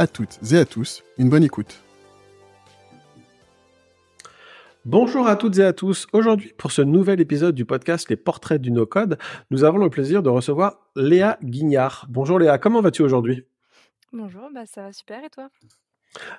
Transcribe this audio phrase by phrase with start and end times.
[0.00, 1.82] à toutes et à tous une bonne écoute.
[4.86, 6.06] Bonjour à toutes et à tous.
[6.14, 9.18] Aujourd'hui, pour ce nouvel épisode du podcast Les Portraits du No-Code,
[9.50, 12.06] nous avons le plaisir de recevoir Léa Guignard.
[12.08, 13.44] Bonjour Léa, comment vas-tu aujourd'hui?
[14.10, 15.50] Bonjour, bah ça va super et toi?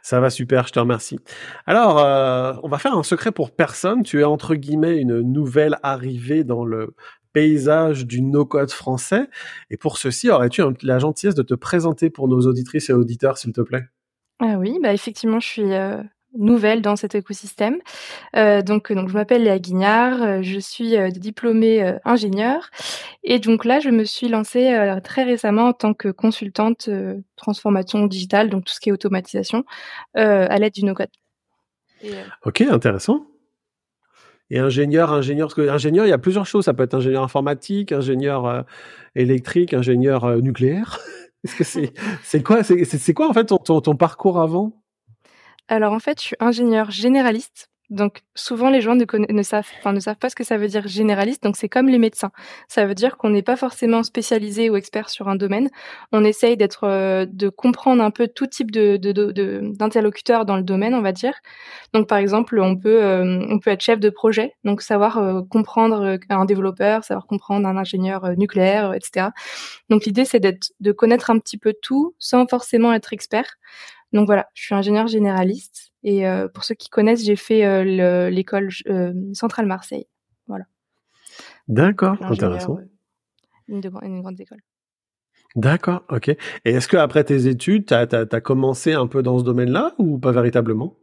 [0.01, 1.19] Ça va super, je te remercie.
[1.67, 4.01] Alors, euh, on va faire un secret pour personne.
[4.01, 6.95] Tu es entre guillemets une nouvelle arrivée dans le
[7.33, 9.29] paysage du no-code français.
[9.69, 13.53] Et pour ceci, aurais-tu la gentillesse de te présenter pour nos auditrices et auditeurs, s'il
[13.53, 13.85] te plaît?
[14.39, 16.01] Ah oui, bah effectivement, je suis euh,
[16.37, 17.79] nouvelle dans cet écosystème.
[18.35, 22.69] Euh, donc, donc, je m'appelle Léa Guignard, euh, je suis euh, diplômée ingénieure.
[23.23, 26.89] Et donc là, je me suis lancée très récemment en tant que consultante
[27.35, 29.63] transformation digitale, donc tout ce qui est automatisation,
[30.15, 31.09] à l'aide du no-code.
[32.03, 32.11] Et,
[32.45, 33.27] Ok, intéressant.
[34.51, 36.65] Et ingénieur, ingénieur, parce que ingénieur, il y a plusieurs choses.
[36.65, 38.61] Ça peut être ingénieur informatique, ingénieur euh,
[39.15, 40.99] électrique, ingénieur euh, nucléaire.
[41.45, 41.63] Est-ce que
[42.21, 44.73] c'est quoi c'est quoi en fait ton, ton, parcours avant?
[45.69, 47.70] Alors en fait, je suis ingénieure généraliste.
[47.91, 49.67] Donc souvent les gens ne, savent,
[50.17, 51.43] pas ce que ça veut dire généraliste.
[51.43, 52.31] Donc c'est comme les médecins.
[52.69, 55.69] Ça veut dire qu'on n'est pas forcément spécialisé ou expert sur un domaine.
[56.13, 58.95] On essaye d'être, euh, de comprendre un peu tout type de
[59.77, 61.33] d'interlocuteurs dans le domaine, on va dire.
[61.93, 65.41] Donc par exemple, on peut euh, on peut être chef de projet, donc savoir euh,
[65.49, 69.27] comprendre un développeur, savoir comprendre un ingénieur nucléaire, etc.
[69.89, 73.57] Donc l'idée c'est d'être de connaître un petit peu tout sans forcément être expert.
[74.13, 77.83] Donc voilà, je suis ingénieur généraliste et euh, pour ceux qui connaissent, j'ai fait euh,
[77.83, 80.07] le- l'école euh, centrale Marseille.
[81.67, 82.79] D'accord, Ingénieur, intéressant.
[83.67, 84.59] une, de- une grande école.
[85.55, 86.29] D'accord, ok.
[86.29, 90.17] Et est-ce que après tes études, tu as, commencé un peu dans ce domaine-là ou
[90.17, 90.97] pas véritablement?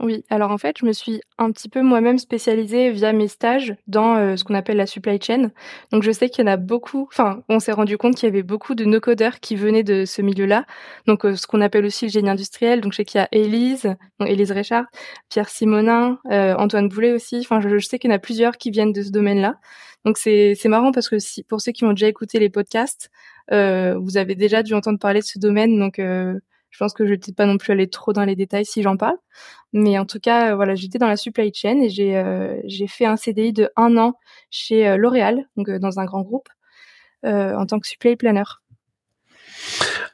[0.00, 3.74] Oui, alors en fait, je me suis un petit peu moi-même spécialisée via mes stages
[3.86, 5.50] dans euh, ce qu'on appelle la supply chain.
[5.92, 8.32] Donc je sais qu'il y en a beaucoup, enfin, on s'est rendu compte qu'il y
[8.32, 10.64] avait beaucoup de no-codeurs qui venaient de ce milieu-là.
[11.06, 12.80] Donc euh, ce qu'on appelle aussi le génie industriel.
[12.80, 14.84] Donc je sais qu'il y a Élise, donc Élise Richard,
[15.28, 17.40] Pierre Simonin, euh, Antoine Boulet aussi.
[17.40, 19.56] Enfin, je, sais qu'il y en a plusieurs qui viennent de ce domaine-là.
[20.06, 23.10] Donc c'est marrant parce que pour ceux qui ont déjà écouté les podcasts,
[23.50, 25.78] vous avez déjà dû entendre parler de ce domaine.
[25.78, 26.00] Donc
[26.70, 28.96] je pense que je vais pas non plus aller trop dans les détails si j'en
[28.96, 29.16] parle.
[29.72, 32.86] Mais en tout cas, euh, voilà, j'étais dans la supply chain et j'ai euh, j'ai
[32.86, 34.14] fait un CDI de un an
[34.50, 36.48] chez euh, L'Oréal, donc dans un grand groupe,
[37.24, 38.44] en tant que supply planner.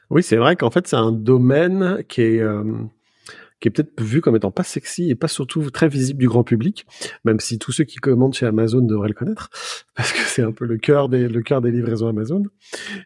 [0.09, 2.43] Oui, c'est vrai qu'en fait, c'est un domaine qui est,
[3.59, 6.43] qui est peut-être vu comme étant pas sexy et pas surtout très visible du grand
[6.43, 6.85] public,
[7.25, 9.49] même si tous ceux qui commandent chez Amazon devraient le connaître,
[9.95, 12.43] parce que c'est un peu le cœur des, le cœur des livraisons Amazon.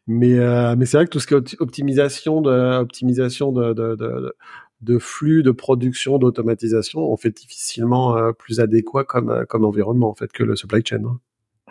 [0.08, 3.74] Mais, euh, mais c'est vrai que tout ce qui est opti- optimisation de, optimisation de,
[3.74, 4.34] de, de,
[4.82, 10.10] de flux, de production, d'automatisation, on fait difficilement euh, plus adéquat comme, euh, comme environnement,
[10.10, 11.04] en fait, que le supply chain.
[11.06, 11.20] hein.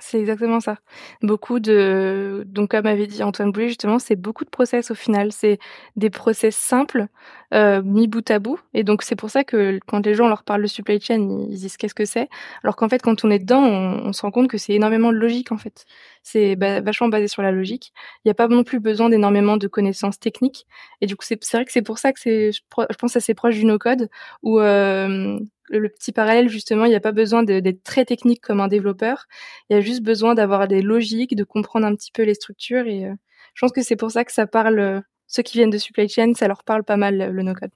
[0.00, 0.78] C'est exactement ça.
[1.22, 5.30] Beaucoup de, donc comme avait dit Antoine Boulet justement, c'est beaucoup de process au final.
[5.30, 5.58] C'est
[5.96, 7.06] des process simples
[7.52, 8.58] euh, mis bout à bout.
[8.72, 11.58] Et donc c'est pour ça que quand les gens leur parlent de supply chain, ils
[11.58, 12.28] disent qu'est-ce que c'est?
[12.64, 15.18] Alors qu'en fait, quand on est dedans, on, se rend compte que c'est énormément de
[15.18, 15.84] logique en fait.
[16.22, 17.92] C'est vachement basé sur la logique.
[18.24, 20.66] Il n'y a pas non plus besoin d'énormément de connaissances techniques.
[21.02, 22.60] Et du coup, c'est vrai que c'est pour ça que c'est, je
[22.98, 24.08] pense, assez proche du no-code
[24.42, 25.38] où euh,
[25.70, 29.26] le petit parallèle justement, il n'y a pas besoin d'être très technique comme un développeur.
[29.68, 32.86] Il y a juste besoin d'avoir des logiques, de comprendre un petit peu les structures.
[32.86, 33.14] Et euh,
[33.54, 36.08] je pense que c'est pour ça que ça parle, euh, ceux qui viennent de supply
[36.08, 37.70] chain, ça leur parle pas mal le no-code.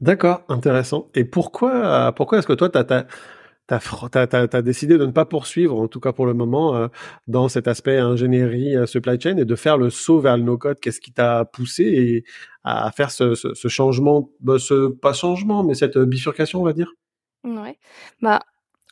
[0.00, 1.08] D'accord, intéressant.
[1.14, 3.06] Et pourquoi, est-ce que toi, t'as, fr-
[3.66, 6.88] t'as, t'as- t'as décidé de ne pas poursuivre, en tout cas pour le moment, euh,
[7.26, 10.78] dans cet aspect ingénierie euh, supply chain et de faire le saut vers le no-code
[10.80, 12.24] Qu'est-ce qui t'a poussé
[12.64, 16.72] à faire ce, ce, ce changement, bah, ce, pas changement, mais cette bifurcation, on va
[16.72, 16.92] dire?
[17.44, 17.78] Ouais.
[18.22, 18.40] Bah,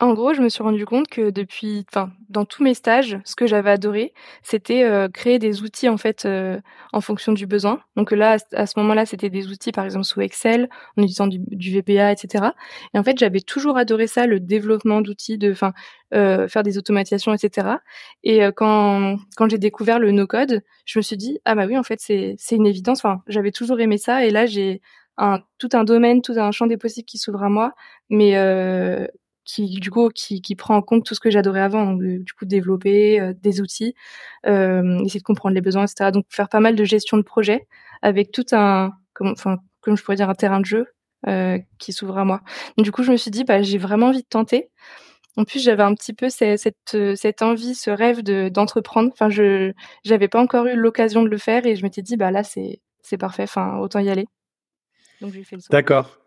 [0.00, 3.37] en gros, je me suis rendu compte que depuis, enfin, dans tous mes stages, ce
[3.37, 4.12] que j'avais adoré,
[4.43, 6.61] c'était euh, créer des outils en fait euh,
[6.93, 7.81] en fonction du besoin.
[7.96, 11.38] Donc là, à ce- moment-là, c'était des outils, par exemple sous Excel, en utilisant du,
[11.38, 12.55] du VBA, etc.
[12.93, 15.73] Et en fait, j'avais toujours adoré ça, le développement d'outils, de, enfin,
[16.12, 17.81] euh, faire des automatisations, etc.
[18.25, 21.79] Et euh, quand quand j'ai découvert le no-code, je me suis dit ah bah oui,
[21.79, 22.99] en fait, c'est c'est une évidence.
[22.99, 24.81] Enfin, j'avais toujours aimé ça, et là, j'ai
[25.19, 27.75] un tout un domaine, tout un champ des possibles qui s'ouvre à moi,
[28.11, 29.06] mais euh,
[29.44, 32.32] qui du coup qui, qui prend en compte tout ce que j'adorais avant, donc, du
[32.32, 33.94] coup développer euh, des outils,
[34.46, 36.11] euh, essayer de comprendre les besoins, etc.
[36.12, 37.67] Donc faire pas mal de gestion de projet
[38.02, 40.87] avec tout un, comment, enfin comme je pourrais dire, un terrain de jeu
[41.79, 42.43] qui s'ouvre à moi.
[42.76, 44.69] du coup, je me suis dit, bah, j'ai vraiment envie de tenter.
[45.37, 49.11] En plus, j'avais un petit peu cette, cette, envie, ce rêve de d'entreprendre.
[49.11, 49.73] Enfin, je
[50.05, 52.81] j'avais pas encore eu l'occasion de le faire et je m'étais dit, bah là, c'est
[53.02, 53.44] c'est parfait.
[53.44, 54.26] Enfin, autant y aller.
[55.20, 55.62] Donc j'ai fait le.
[55.70, 56.19] D'accord.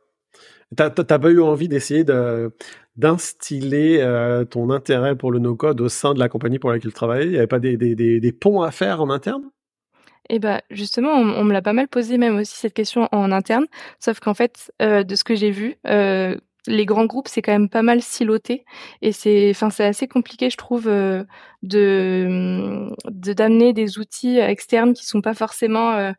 [0.75, 2.54] T'as pas eu envie d'essayer de
[2.98, 6.96] d'instiller euh, ton intérêt pour le no-code au sein de la compagnie pour laquelle tu
[6.96, 9.44] travaillais Il n'y avait pas des, ponts à faire en interne?
[10.30, 13.66] Eh bah justement, on, me l'a pas mal posé même aussi cette question en interne,
[14.00, 16.36] sauf qu'en fait, euh, de ce que j'ai vu, euh,
[16.66, 18.66] les grands groupes, c'est quand même pas mal siloté.
[19.02, 21.24] Et c'est, enfin, c'est assez compliqué, je trouve, euh,
[21.64, 26.14] de, d'amener des outils externes qui sont pas forcément,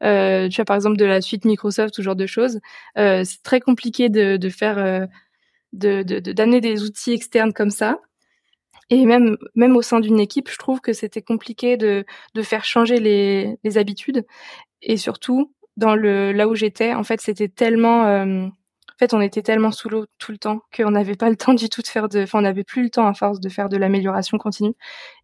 [0.00, 0.06] tu
[0.56, 2.60] vois, par exemple de la suite Microsoft, ce genre de choses.
[2.96, 5.08] c'est très compliqué de faire,
[5.72, 7.98] de, de, d'amener des outils externes comme ça.
[8.90, 12.04] Et même, même au sein d'une équipe, je trouve que c'était compliqué de,
[12.34, 14.26] de faire changer les, les habitudes.
[14.82, 19.40] Et surtout, dans le, là où j'étais, en fait, c'était tellement, en fait, on était
[19.42, 22.08] tellement sous l'eau tout le temps qu'on n'avait pas le temps du tout de faire
[22.08, 24.74] de, enfin, on n'avait plus le temps à force de faire de l'amélioration continue.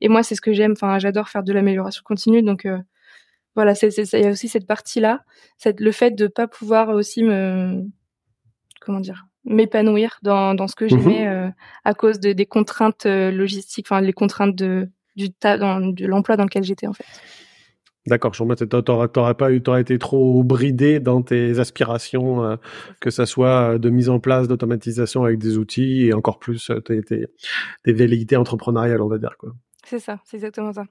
[0.01, 0.73] Et moi, c'est ce que j'aime.
[0.73, 2.43] Enfin, j'adore faire de l'amélioration continue.
[2.43, 2.79] Donc, euh,
[3.55, 5.25] voilà, c'est, il y a aussi cette partie-là,
[5.59, 7.83] c'est le fait de pas pouvoir aussi me,
[8.81, 11.49] comment dire, m'épanouir dans, dans ce que j'aimais mmh euh,
[11.85, 16.45] à cause de, des contraintes euh, logistiques, enfin, les contraintes de, du de l'emploi dans
[16.45, 17.05] lequel j'étais, en fait.
[18.07, 18.65] D'accord, je
[19.09, 22.57] t'aurais pas eu, t'aurais été trop bridé dans tes aspirations, euh,
[23.01, 27.03] que ça soit de mise en place d'automatisation avec des outils et encore plus tes,
[27.03, 27.27] tes,
[27.85, 29.51] tes velléités entrepreneuriales, on va dire quoi.
[29.85, 30.85] C'est ça, c'est exactement ça.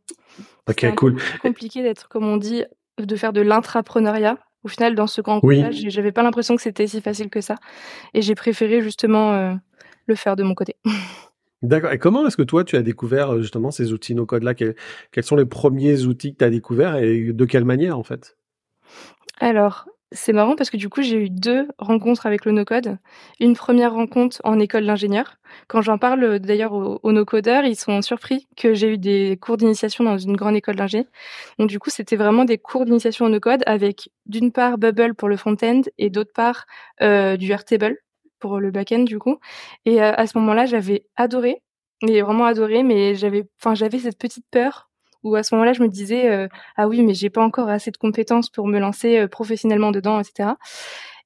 [0.68, 1.18] Ok, cool.
[1.42, 2.64] Compliqué d'être, comme on dit,
[2.98, 4.38] de faire de l'intrapreneuriat.
[4.68, 5.64] Au final, dans ce grand oui.
[5.90, 7.56] j'avais pas l'impression que c'était si facile que ça,
[8.14, 9.58] et j'ai préféré justement
[10.08, 10.76] le faire de mon côté.
[11.64, 11.92] D'accord.
[11.92, 14.76] Et comment est-ce que toi, tu as découvert euh, justement ces outils no-code-là quels,
[15.24, 18.38] sont les premiers outils que tu as découverts et de quelle manière en fait?
[19.40, 22.98] Alors, c'est marrant parce que du coup, j'ai eu deux rencontres avec le no-code.
[23.40, 25.38] Une première rencontre en école d'ingénieur.
[25.68, 29.58] Quand j'en parle euh, d'ailleurs aux, no-codeurs, ils sont surpris que j'ai eu des cours
[29.58, 31.06] d'initiation dans une grande école d'ingé.
[31.60, 35.28] Donc du coup, c'était vraiment des cours d'initiation au no-code avec d'une part Bubble pour
[35.28, 36.66] le front-end et d'autre part
[37.02, 37.98] euh, du Airtable
[38.40, 39.40] pour le back-end du coup.
[39.86, 41.62] Et euh, à ce moment-là, j'avais adoré,
[42.04, 44.87] mais vraiment adoré, mais j'avais, enfin, j'avais cette petite peur
[45.24, 47.92] où à ce moment-là, je me disais euh, ah oui, mais j'ai pas encore assez
[47.92, 50.52] de compétences pour me lancer euh, professionnellement dedans, etc.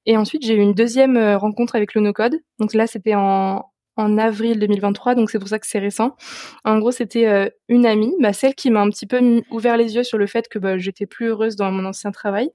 [0.06, 2.40] Et ensuite, j'ai eu une deuxième rencontre avec le no-code.
[2.58, 3.64] Donc là, c'était en,
[3.96, 6.16] en avril 2023, donc c'est pour ça que c'est récent.
[6.64, 10.02] En gros, c'était une amie, bah, celle qui m'a un petit peu ouvert les yeux
[10.02, 12.50] sur le fait que bah, j'étais plus heureuse dans mon ancien travail.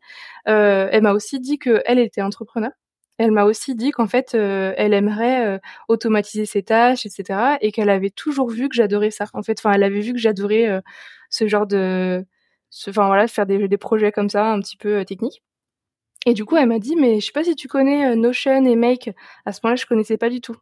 [0.45, 2.71] elle m'a aussi dit qu'elle était entrepreneur
[3.17, 7.57] elle m'a aussi dit qu'en fait, euh, elle aimerait euh, automatiser ses tâches, etc.
[7.61, 9.25] Et qu'elle avait toujours vu que j'adorais ça.
[9.33, 10.81] En fait, enfin, elle avait vu que j'adorais euh,
[11.29, 12.25] ce genre de,
[12.88, 15.44] enfin voilà, faire des, projets comme ça, un petit peu techniques.
[16.25, 18.75] Et du coup, elle m'a dit, mais je sais pas si tu connais Notion et
[18.75, 19.12] Make.
[19.45, 20.57] À ce moment-là, je connaissais pas du tout.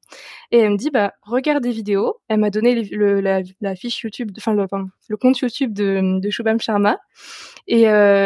[0.52, 2.18] Et elle me dit, bah, regarde des vidéos.
[2.28, 4.68] Elle m'a donné la, fiche YouTube, enfin, le,
[5.10, 6.98] le, compte YouTube de, de Shubham Sharma.
[7.68, 7.86] Et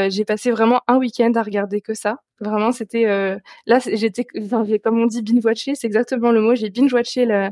[0.10, 2.18] j'ai passé vraiment un week-end à regarder que ça.
[2.42, 6.56] Vraiment, c'était euh, là, j'étais, comme on dit, binge watché, c'est exactement le mot.
[6.56, 7.50] J'ai binge watché le,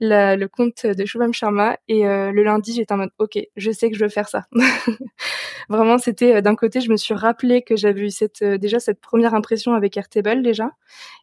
[0.00, 3.90] le compte de Shubham Sharma et euh, le lundi, j'étais en mode, ok, je sais
[3.90, 4.46] que je veux faire ça.
[5.68, 9.00] Vraiment, c'était euh, d'un côté, je me suis rappelé que j'avais eu cette déjà cette
[9.00, 10.70] première impression avec Airtable déjà,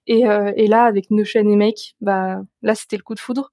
[0.06, 0.22] et,
[0.56, 3.52] et là avec Notion et Make, bah là, c'était le coup de foudre.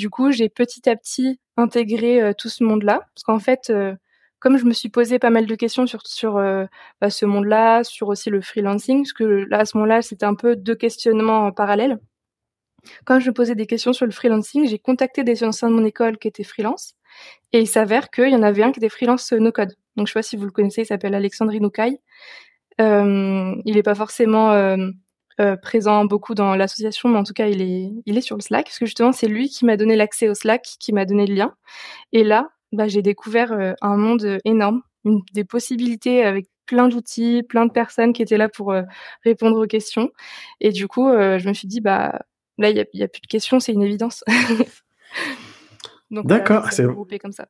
[0.00, 3.70] Du coup, j'ai petit à petit intégré tout ce monde-là, parce qu'en fait
[4.40, 6.64] comme je me suis posé pas mal de questions sur euh,
[7.00, 10.34] bah, ce monde-là, sur aussi le freelancing, parce que là à ce moment-là c'était un
[10.34, 11.98] peu deux questionnements parallèles.
[13.04, 16.16] Quand je posais des questions sur le freelancing, j'ai contacté des anciens de mon école
[16.16, 16.94] qui étaient freelance,
[17.52, 19.74] et il s'avère qu'il y en avait un qui était freelance no code.
[19.96, 22.00] Donc je sais pas si vous le connaissez, il s'appelle Alexandre Inoukai.
[22.80, 24.78] Euh, il n'est pas forcément euh,
[25.40, 28.42] euh, présent beaucoup dans l'association, mais en tout cas il est il est sur le
[28.42, 31.26] Slack, parce que justement c'est lui qui m'a donné l'accès au Slack, qui m'a donné
[31.26, 31.54] le lien.
[32.12, 37.42] Et là, bah, j'ai découvert euh, un monde énorme, une, des possibilités avec plein d'outils,
[37.48, 38.82] plein de personnes qui étaient là pour euh,
[39.24, 40.10] répondre aux questions.
[40.60, 42.20] Et du coup, je me suis dit, bah
[42.58, 44.22] là, il n'y a, plus de questions, c'est une évidence.
[46.10, 47.48] D'accord, c'est groupé comme ça.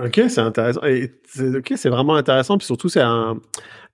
[0.00, 0.84] Ok, c'est intéressant.
[0.84, 2.56] Et c'est ok, c'est vraiment intéressant.
[2.56, 3.40] Puis surtout, c'est un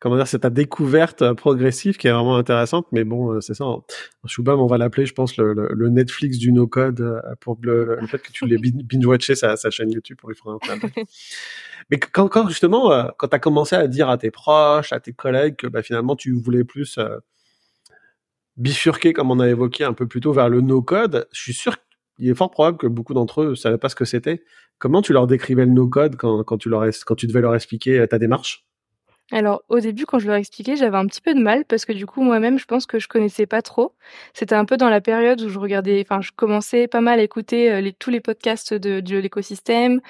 [0.01, 2.87] comment dire, c'est ta découverte euh, progressive qui est vraiment intéressante.
[2.93, 3.65] Mais bon, euh, c'est ça.
[4.27, 8.07] Shubham, on va l'appeler, je pense, le, le, Netflix du no-code euh, pour le, le,
[8.07, 10.59] fait que tu l'aies binge-watché sa, sa chaîne YouTube pour lui faire un
[11.91, 15.15] Mais quand, quand justement, quand tu as commencé à dire à tes proches, à tes
[15.15, 16.99] collègues que bah, finalement tu voulais plus
[18.57, 21.77] bifurquer, comme on a évoqué un peu plus tôt, vers le no-code, je suis sûr
[22.17, 24.43] qu'il est fort probable que beaucoup d'entre eux ne savaient pas ce que c'était.
[24.79, 28.65] Comment tu leur décrivais le no-code quand, tu devais leur expliquer ta démarche?
[29.33, 31.93] Alors au début, quand je leur expliquais, j'avais un petit peu de mal parce que
[31.93, 33.95] du coup moi-même, je pense que je connaissais pas trop.
[34.35, 37.23] C'était un peu dans la période où je regardais, enfin je commençais pas mal à
[37.23, 40.01] écouter euh, tous les podcasts de, l'écosystème.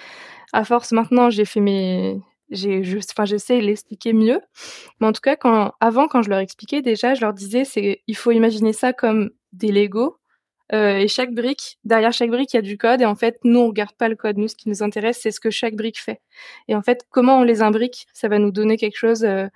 [0.52, 2.20] À force maintenant, j'ai fait mes,
[2.50, 4.40] je, enfin j'essaie de l'expliquer mieux.
[5.00, 8.02] Mais en tout cas, quand avant, quand je leur expliquais déjà, je leur disais c'est,
[8.08, 10.16] il faut imaginer ça comme des Lego
[10.72, 13.00] euh, et chaque brique, derrière chaque brique, il y a du code.
[13.00, 14.38] Et en fait, nous, on regarde pas le code.
[14.38, 16.20] Nous, ce qui nous intéresse, c'est ce que chaque brique fait.
[16.68, 19.24] Et en fait, comment on les imbrique, ça va nous donner quelque chose.
[19.24, 19.46] Euh,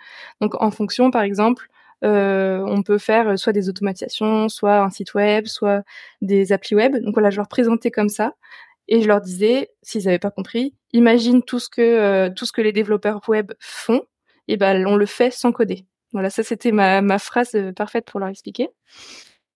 [0.40, 1.68] donc, en fonction, par exemple,
[2.04, 5.82] euh, on peut faire soit des automatisations, soit un site web, soit
[6.20, 6.96] des applis web.
[6.96, 8.34] Donc voilà, je leur présentais comme ça.
[8.88, 12.62] Et je leur disais, s'ils n'avaient pas compris, imagine tout ce que tout ce que
[12.62, 14.02] les développeurs web font,
[14.48, 15.84] et ben on le fait sans coder.
[16.12, 18.70] Voilà, ça c'était ma, ma phrase parfaite pour leur expliquer.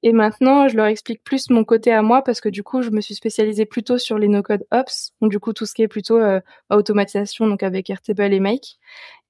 [0.05, 2.91] Et maintenant, je leur explique plus mon côté à moi parce que du coup, je
[2.91, 5.89] me suis spécialisée plutôt sur les no-code ops, donc du coup tout ce qui est
[5.89, 6.41] plutôt euh,
[6.71, 8.79] automatisation, donc avec Airtable et Make.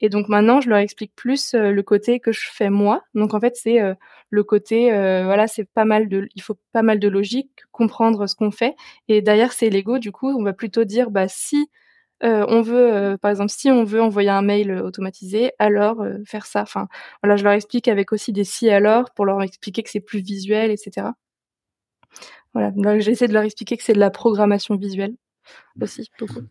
[0.01, 3.03] Et donc maintenant, je leur explique plus euh, le côté que je fais moi.
[3.15, 3.95] Donc en fait, c'est euh,
[4.31, 8.35] le côté, voilà, c'est pas mal de, il faut pas mal de logique, comprendre ce
[8.35, 8.75] qu'on fait.
[9.09, 11.69] Et derrière c'est Lego, du coup, on va plutôt dire, bah si
[12.25, 16.19] euh, on veut, euh, par exemple, si on veut envoyer un mail automatisé, alors euh,
[16.25, 16.63] faire ça.
[16.63, 16.89] Enfin,
[17.25, 20.71] je leur explique avec aussi des si alors pour leur expliquer que c'est plus visuel,
[20.71, 21.09] etc.
[22.55, 25.15] Voilà, j'essaie de leur expliquer que c'est de la programmation visuelle
[25.81, 26.43] aussi beaucoup.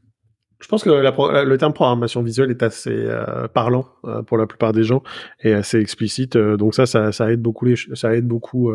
[0.60, 3.08] Je pense que le terme programmation visuelle est assez
[3.54, 3.88] parlant
[4.26, 5.04] pour la plupart des gens
[5.42, 6.38] et assez explicite.
[6.38, 8.72] donc ça, ça, ça aide beaucoup les, ça aide beaucoup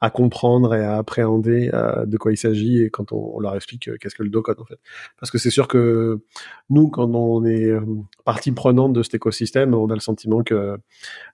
[0.00, 3.88] à comprendre et à appréhender euh, de quoi il s'agit et quand on, leur explique
[3.88, 4.78] euh, qu'est-ce que le no-code en fait.
[5.18, 6.20] Parce que c'est sûr que
[6.70, 7.82] nous, quand on est euh,
[8.24, 10.78] partie prenante de cet écosystème, on a le sentiment que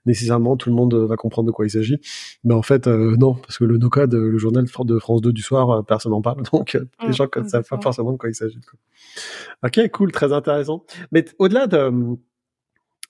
[0.04, 2.00] nécessairement tout le monde va comprendre de quoi il s'agit.
[2.42, 5.84] Mais en fait, non, parce que le no-code, le journal de France 2 du soir,
[5.84, 6.42] personne n'en parle.
[6.52, 8.58] Donc les mmh, gens ne savent pas forcément de quoi il s'agit.
[9.64, 10.84] Ok, cool, très intéressant.
[11.12, 12.16] Mais au-delà de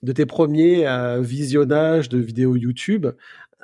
[0.03, 0.85] de tes premiers
[1.21, 3.07] visionnages de vidéos YouTube,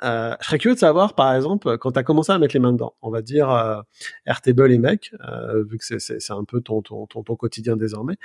[0.02, 2.60] euh, je serais curieux de savoir, par exemple, quand tu as commencé à mettre les
[2.60, 3.80] mains dedans, on va dire euh,
[4.26, 8.16] Airtable et Mec, euh, vu que c'est un peu ton, ton, ton, quotidien désormais,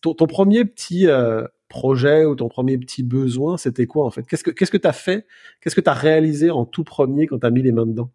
[0.00, 4.24] ton, ton premier petit euh, projet ou ton premier petit besoin, c'était quoi en fait?
[4.24, 5.26] Qu'est-ce que qu'est-ce que tu as fait?
[5.60, 8.10] Qu'est-ce que tu as réalisé en tout premier quand tu as mis les mains dedans?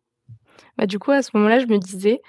[0.77, 2.21] Bah, Du coup, à ce moment-là, je me disais,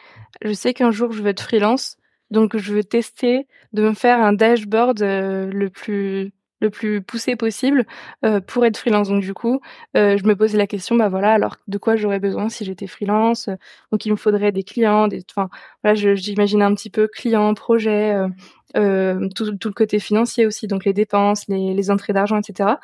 [0.42, 1.96] je sais qu'un jour, je vais être freelance,
[2.32, 7.86] donc je veux tester de me faire un dashboard le plus le plus poussé possible
[8.24, 9.08] euh, pour être freelance.
[9.08, 9.60] Donc du coup,
[9.96, 12.86] euh, je me posais la question, bah voilà, alors de quoi j'aurais besoin si j'étais
[12.86, 13.48] freelance?
[13.92, 15.48] Donc il me faudrait des clients, des, enfin
[15.82, 18.28] voilà, j'imagine un petit peu clients, projets, euh,
[18.76, 22.76] euh, tout, tout, le côté financier aussi, donc les dépenses, les, les entrées d'argent, etc.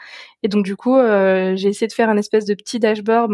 [0.42, 3.30] Et donc du coup, euh, j'ai essayé de faire un espèce de petit dashboard,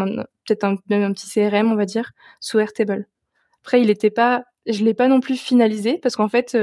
[0.46, 3.06] peut-être un, même un petit CRM, on va dire, sous Airtable.
[3.62, 6.56] Après, il était pas, je l'ai pas non plus finalisé parce qu'en fait,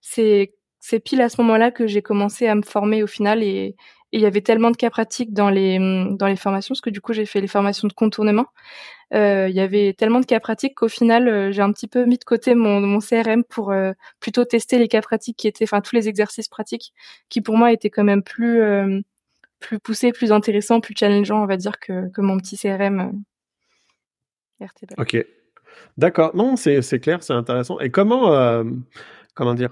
[0.00, 3.76] c'est c'est pile à ce moment-là que j'ai commencé à me former au final et
[4.12, 7.00] il y avait tellement de cas pratiques dans les dans les formations parce que du
[7.00, 8.46] coup j'ai fait les formations de contournement.
[9.14, 12.04] Euh, il y avait tellement de cas pratiques qu'au final euh, j'ai un petit peu
[12.04, 15.80] mis de côté mon, CRM pour euh, plutôt tester les cas pratiques qui étaient, enfin
[15.80, 16.92] tous les exercices pratiques
[17.28, 18.62] qui pour moi étaient quand même plus
[19.60, 23.12] plus poussés, plus intéressants, plus challengeants on va dire que, que mon petit CRM
[24.60, 24.94] RTB.
[24.98, 25.24] Ok,
[25.96, 26.34] d'accord.
[26.34, 27.78] Non, c'est c'est clair, c'est intéressant.
[27.80, 28.64] Et comment
[29.34, 29.70] comment dire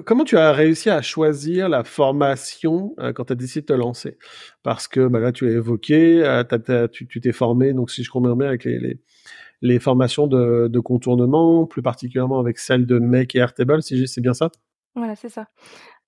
[0.00, 3.72] comment tu as réussi à choisir la formation euh, quand tu as décidé de te
[3.72, 4.18] lancer?
[4.62, 8.36] Parce que bah, là, tu as évoqué, euh, tu t'es formé, donc si je comprends
[8.36, 13.82] bien, avec les, formations de, de, contournement, plus particulièrement avec celle de Make et Airtable,
[13.82, 14.50] si c'est bien ça?
[14.94, 15.48] Voilà, c'est ça.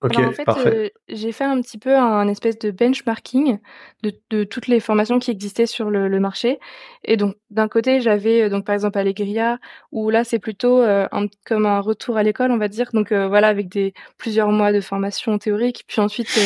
[0.03, 3.59] Alors en fait, euh, j'ai fait un petit peu un espèce de benchmarking
[4.03, 6.59] de, de toutes les formations qui existaient sur le, le marché.
[7.05, 9.59] Et donc d'un côté, j'avais euh, donc par exemple Allegria,
[9.93, 12.91] où là c'est plutôt euh, un, comme un retour à l'école, on va dire.
[12.93, 16.39] Donc voilà, avec des plusieurs mois de formation théorique, puis ensuite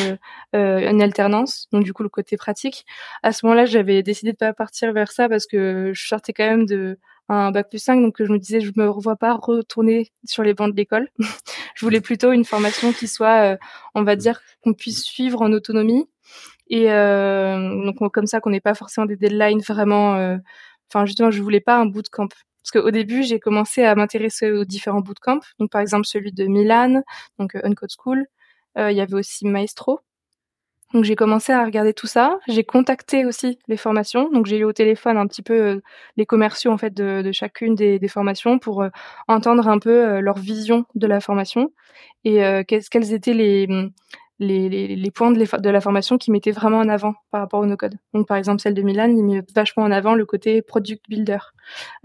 [0.53, 1.67] une alternance.
[1.73, 2.85] Donc du coup le côté pratique.
[3.25, 6.49] À ce moment-là, j'avais décidé de pas partir vers ça parce que je sortais quand
[6.49, 6.99] même de
[7.29, 10.55] un bac plus 5, donc je me disais je me revois pas retourner sur les
[10.55, 11.09] bancs de l'école.
[11.75, 13.57] je voulais plutôt une formation qui soit, euh,
[13.95, 16.07] on va dire, qu'on puisse suivre en autonomie
[16.71, 20.17] et euh, donc comme ça qu'on n'ait pas forcément des deadlines vraiment.
[20.17, 20.37] Euh,
[20.91, 24.65] enfin justement, je voulais pas un bootcamp parce qu'au début j'ai commencé à m'intéresser aux
[24.65, 25.41] différents bootcamps.
[25.59, 27.03] Donc par exemple celui de Milan,
[27.39, 28.27] donc Uncode School.
[28.77, 30.01] Il y avait aussi Maestro
[30.95, 32.39] donc j'ai commencé à regarder tout ça.
[32.49, 34.31] J'ai contacté aussi les formations.
[34.31, 35.83] Donc j'ai eu au téléphone un petit peu euh,
[36.17, 38.89] les commerciaux en fait de, chacune des, formations pour euh,
[39.29, 41.73] entendre un peu euh, leur vision de la formation
[42.25, 43.67] et quels étaient les,
[44.39, 47.61] les, les, les points de, de, la formation qui mettaient vraiment en avant par rapport
[47.61, 47.97] au no-code.
[48.13, 51.39] Donc par exemple celle de Milan, il met vachement en avant le côté product builder.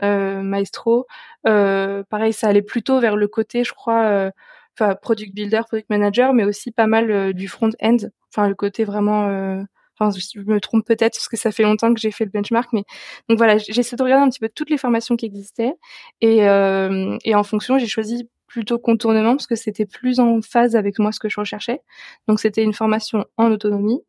[0.02, 1.08] Maestro,
[1.44, 4.32] pareil, ça allait plutôt vers le côté, je crois
[4.80, 7.98] enfin product builder, product manager, mais aussi pas mal du front end,
[8.32, 9.66] enfin le côté vraiment
[10.00, 12.70] Enfin, je me trompe peut-être parce que ça fait longtemps que j'ai fait le benchmark,
[12.74, 12.84] mais
[13.30, 15.74] donc voilà, j'essaie de regarder un petit peu toutes les formations qui existaient
[16.22, 20.76] et, euh, et en fonction, j'ai choisi plutôt contournement parce que c'était plus en phase
[20.76, 21.82] avec moi ce que je recherchais.
[22.28, 24.02] Donc c'était une formation en autonomie.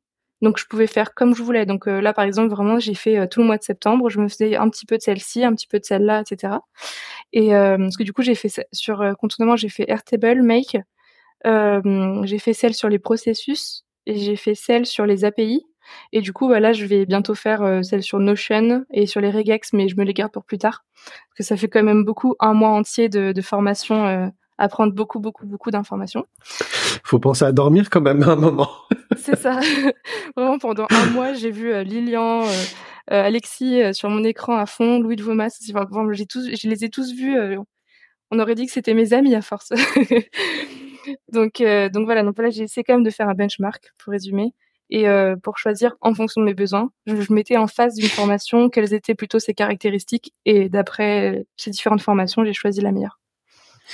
[0.45, 1.67] Donc je pouvais faire comme je voulais.
[1.67, 4.21] Donc euh, là par exemple vraiment j'ai fait euh, tout le mois de septembre, je
[4.21, 6.55] me faisais un petit peu de celle-ci, un petit peu de celle-là, etc.
[7.33, 10.77] Et euh, parce que du coup j'ai fait sur contournement j'ai fait Airtable, Make,
[11.45, 15.67] j'ai fait celle sur les processus et j'ai fait celle sur les API
[16.13, 19.21] et du coup, bah, là, je vais bientôt faire euh, celle sur Notion et sur
[19.21, 20.85] les regex, mais je me les garde pour plus tard.
[21.05, 24.93] Parce que ça fait quand même beaucoup, un mois entier de, de formation, euh, apprendre
[24.93, 26.25] beaucoup, beaucoup, beaucoup d'informations.
[27.05, 28.71] Faut penser à dormir quand même à un moment.
[29.17, 29.61] C'est ça.
[30.37, 32.47] Vraiment, pendant un mois, j'ai vu euh, Lilian, euh,
[33.09, 35.59] Alexis sur mon écran à fond, Louis de Vomas.
[35.75, 37.37] Enfin, j'ai tous, je les ai tous vus.
[38.31, 39.71] on aurait dit que c'était mes amis à force.
[41.33, 42.23] donc, donc voilà.
[42.23, 44.55] Donc là, j'ai essayé quand même de faire un benchmark pour résumer
[44.91, 46.91] et euh, pour choisir en fonction de mes besoins.
[47.07, 51.71] Je, je mettais en face d'une formation quelles étaient plutôt ses caractéristiques et d'après ces
[51.71, 53.19] différentes formations, j'ai choisi la meilleure.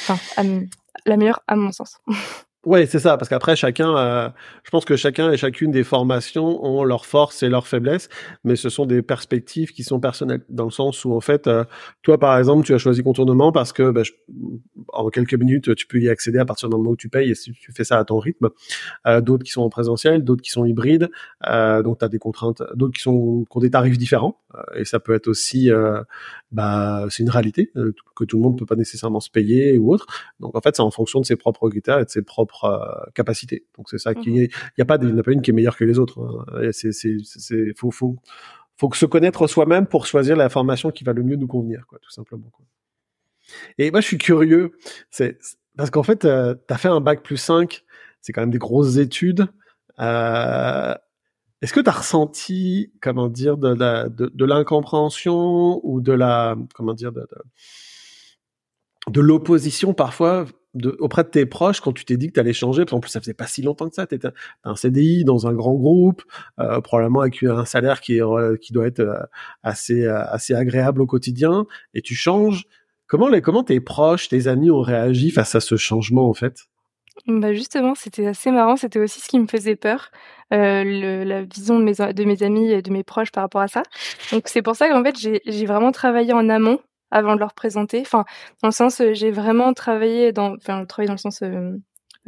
[0.09, 0.18] Enfin,
[1.06, 1.99] la meilleure à mon sens.
[2.66, 4.28] Ouais, c'est ça, parce qu'après chacun, euh,
[4.64, 8.11] je pense que chacun et chacune des formations ont leurs forces et leurs faiblesses,
[8.44, 11.64] mais ce sont des perspectives qui sont personnelles, dans le sens où en fait, euh,
[12.02, 14.02] toi par exemple, tu as choisi contournement parce que bah,
[14.88, 17.35] en quelques minutes, tu peux y accéder à partir du moment où tu payes et
[17.35, 18.50] si tu fais ça à ton rythme.
[19.06, 21.09] Euh, d'autres qui sont en présentiel, d'autres qui sont hybrides,
[21.42, 24.38] donc tu as des contraintes, d'autres qui sont qui ont des tarifs différents,
[24.75, 25.71] et ça peut être aussi,
[26.50, 27.73] bah, c'est une réalité
[28.16, 30.07] que tout le monde peut pas nécessairement se payer ou autre.
[30.40, 32.64] Donc en fait, c'est en fonction de ses propres critères et de ses propres propre
[32.64, 33.66] euh, capacité.
[33.76, 35.54] Donc c'est ça qui, il n'y a pas, il n'y a pas une qui est
[35.54, 36.21] meilleure que les autres.
[36.21, 36.71] Hein.
[36.73, 38.16] C'est, c'est, c'est, faut, faut,
[38.76, 41.99] faut se connaître soi-même pour choisir la formation qui va le mieux nous convenir, quoi,
[42.00, 42.50] tout simplement.
[42.50, 42.64] Quoi.
[43.78, 44.73] Et moi, je suis curieux,
[45.11, 45.38] c'est
[45.76, 47.85] parce qu'en fait, euh, tu as fait un bac plus 5,
[48.21, 49.47] c'est quand même des grosses études.
[49.99, 50.95] Euh,
[51.62, 56.56] est-ce que tu as ressenti, comment dire, de, la, de, de l'incompréhension ou de la,
[56.75, 57.26] comment dire, de,
[59.08, 60.47] de, l'opposition parfois
[61.00, 63.21] auprès de tes proches quand tu t'es dit que tu allais changer En plus, ça
[63.21, 64.06] faisait pas si longtemps que ça.
[64.06, 64.28] Tu étais
[64.65, 66.23] un CDI dans un grand groupe,
[66.61, 69.19] euh, probablement avec un salaire qui, est, qui doit être euh,
[69.63, 72.65] assez, euh, assez agréable au quotidien, et tu changes.
[73.06, 76.69] Comment, les, comment tes proches, tes amis ont réagi face à ce changement en fait?
[77.26, 78.76] Bah justement, c'était assez marrant.
[78.76, 80.11] C'était aussi ce qui me faisait peur,
[80.52, 83.61] euh, le, la vision de mes, de mes amis et de mes proches par rapport
[83.61, 83.83] à ça.
[84.33, 86.80] Donc c'est pour ça qu'en fait j'ai vraiment travaillé en amont
[87.11, 88.00] avant de leur présenter.
[88.00, 88.25] Enfin,
[88.63, 91.73] dans le sens, euh, j'ai vraiment travaillé dans, enfin, travaillé dans le sens euh,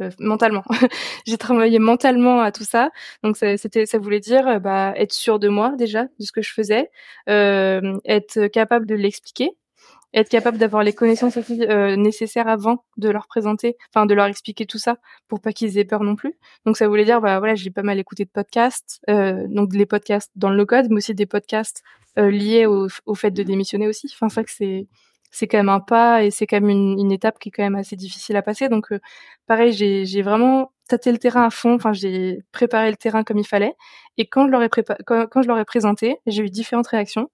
[0.01, 0.63] euh mentalement.
[1.27, 2.89] j'ai travaillé mentalement à tout ça.
[3.23, 6.41] Donc c'était, ça voulait dire, euh, bah, être sûr de moi déjà, de ce que
[6.41, 6.89] je faisais,
[7.27, 9.51] être capable de l'expliquer,
[10.13, 14.65] être capable d'avoir les connaissances euh, nécessaires avant de leur présenter, enfin de leur expliquer
[14.65, 14.97] tout ça
[15.27, 16.35] pour pas qu'ils aient peur non plus.
[16.65, 19.85] Donc ça voulait dire bah voilà j'ai pas mal écouté de podcasts, euh, donc les
[19.85, 21.83] podcasts dans le code, mais aussi des podcasts
[22.19, 24.07] euh, liés au, au, fait de démissionner aussi.
[24.13, 24.87] Enfin c'est que c'est
[25.31, 27.63] c'est quand même un pas et c'est quand même une, une, étape qui est quand
[27.63, 28.69] même assez difficile à passer.
[28.69, 28.99] Donc euh,
[29.47, 31.73] pareil j'ai j'ai vraiment tâté le terrain à fond.
[31.73, 33.73] Enfin j'ai préparé le terrain comme il fallait
[34.17, 37.29] et quand je leur ai quand je leur ai présenté j'ai eu différentes réactions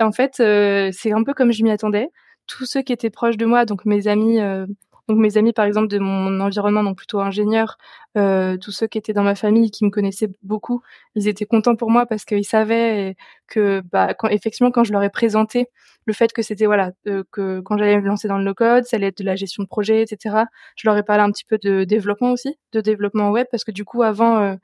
[0.00, 2.08] en fait, euh, c'est un peu comme je m'y attendais.
[2.46, 4.66] Tous ceux qui étaient proches de moi, donc mes amis, euh,
[5.08, 7.76] donc mes amis par exemple de mon environnement, donc plutôt ingénieurs,
[8.16, 10.82] euh, tous ceux qui étaient dans ma famille, qui me connaissaient beaucoup,
[11.14, 13.16] ils étaient contents pour moi parce qu'ils savaient
[13.48, 15.68] que, bah, quand, effectivement, quand je leur ai présenté
[16.06, 16.92] le fait que c'était voilà,
[17.32, 19.68] que quand j'allais me lancer dans le no-code, ça allait être de la gestion de
[19.68, 20.44] projet, etc.
[20.76, 23.70] Je leur ai parlé un petit peu de développement aussi, de développement web, parce que
[23.72, 24.56] du coup avant,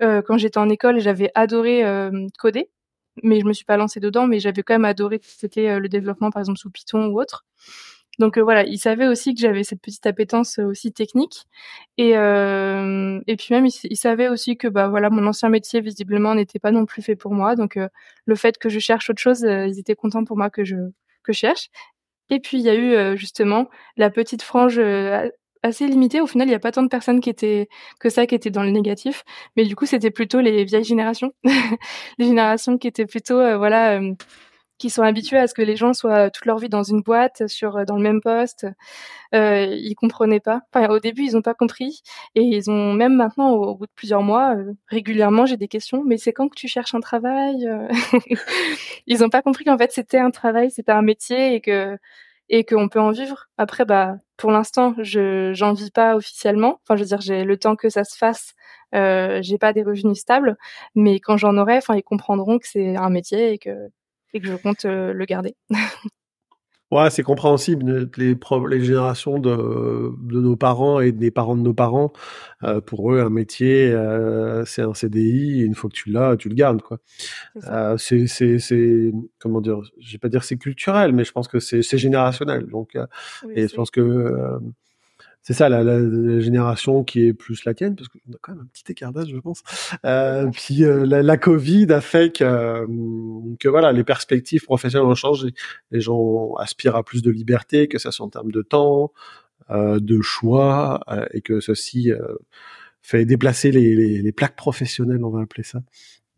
[0.00, 1.82] quand j'étais en école, j'avais adoré
[2.38, 2.68] coder
[3.22, 5.88] mais je me suis pas lancée dedans, mais j'avais quand même adoré c'était euh, le
[5.88, 7.44] développement, par exemple sous Python ou autre.
[8.18, 11.46] Donc euh, voilà, il savait aussi que j'avais cette petite appétence euh, aussi technique,
[11.98, 16.34] et euh, et puis même il, savait aussi que bah voilà mon ancien métier visiblement
[16.34, 17.78] n'était pas non plus fait pour moi, donc
[18.26, 20.76] le fait que je cherche autre chose, ils étaient contents pour moi que je
[21.24, 21.70] que je cherche.
[22.30, 24.80] Et puis il y a eu justement la petite frange
[25.64, 26.20] assez limité.
[26.20, 28.50] Au final, il n'y a pas tant de personnes qui étaient que ça qui étaient
[28.50, 29.24] dans le négatif,
[29.56, 31.32] mais du coup, c'était plutôt les vieilles générations,
[32.18, 34.12] les générations qui étaient plutôt euh, voilà euh,
[34.78, 37.46] qui sont habitués à ce que les gens soient toute leur vie dans une boîte,
[37.48, 38.66] sur euh, dans le même poste.
[39.34, 40.60] Euh, ils comprenaient pas.
[40.72, 42.02] Enfin, au début, ils ont pas compris,
[42.34, 44.56] et ils ont même maintenant, au, bout de plusieurs mois,
[44.88, 46.02] régulièrement, j'ai des questions.
[46.04, 47.66] Mais c'est quand que tu cherches un travail
[49.06, 51.96] Ils ont pas compris qu'en fait, c'était un travail, c'était un métier, et que
[52.48, 53.46] et qu'on peut en vivre.
[53.58, 56.80] Après, bah, pour l'instant, je j'en vis pas officiellement.
[56.82, 58.54] Enfin, je veux dire, j'ai le temps que ça se fasse.
[58.94, 60.56] Euh, j'ai pas des revenus stables,
[60.94, 63.90] mais quand j'en aurai, enfin, ils comprendront que c'est un métier et que
[64.34, 65.56] et que je compte euh, le garder.
[66.94, 68.08] Ouais, c'est compréhensible.
[68.16, 68.36] Les,
[68.70, 72.12] les générations de, de nos parents et des parents de nos parents,
[72.62, 75.62] euh, pour eux, un métier, euh, c'est un CDI.
[75.62, 76.98] Et une fois que tu l'as, tu le gardes, quoi.
[77.98, 81.82] C'est, c'est, comment dire Je vais pas dire c'est culturel, mais je pense que c'est,
[81.82, 82.66] c'est générationnel.
[82.66, 82.96] Donc,
[83.56, 84.60] et je pense que
[85.44, 88.62] c'est ça la, la, génération qui est plus la tienne parce qu'on a quand même
[88.62, 89.62] un petit écart d'âge je pense.
[90.06, 92.86] Euh, puis euh, la, la, Covid a fait que euh,
[93.60, 95.52] que voilà les perspectives professionnelles ont changé.
[95.90, 99.12] Les gens aspirent à plus de liberté que ça soit en termes de temps
[99.70, 102.10] euh, de choix euh, et que ceci
[103.02, 105.82] fait déplacer les, les, les, plaques professionnelles on va appeler ça.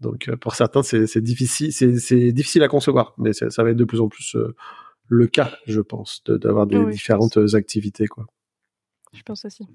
[0.01, 4.01] Donc pour certains c'est difficile c'est difficile à concevoir mais ça va être de plus
[4.01, 4.37] en plus
[5.07, 8.27] le cas je pense d'avoir des différentes activités quoi
[9.13, 9.67] je pense aussi.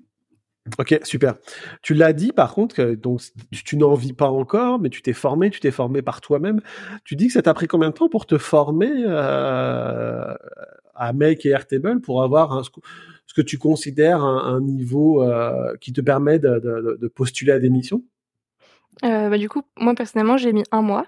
[0.77, 1.35] Ok, super.
[1.81, 5.49] Tu l'as dit par contre, donc tu, n'en vis pas encore, mais tu t'es formé,
[5.49, 6.61] tu t'es formé par toi-même.
[7.03, 10.35] Tu dis que ça t'a pris combien de temps pour te former euh,
[10.93, 15.93] à Make et Airtable pour avoir un, ce que tu considères un, niveau euh, qui
[15.93, 18.03] te permet de, postuler à des missions?
[19.03, 21.07] Euh, bah, Du coup, moi personnellement, j'ai mis un mois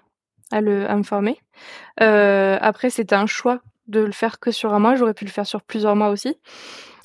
[0.52, 1.38] à, le, à me former.
[1.98, 4.96] après, c'était un choix de le faire que sur un mois.
[4.96, 6.40] J'aurais pu le faire sur plusieurs mois aussi.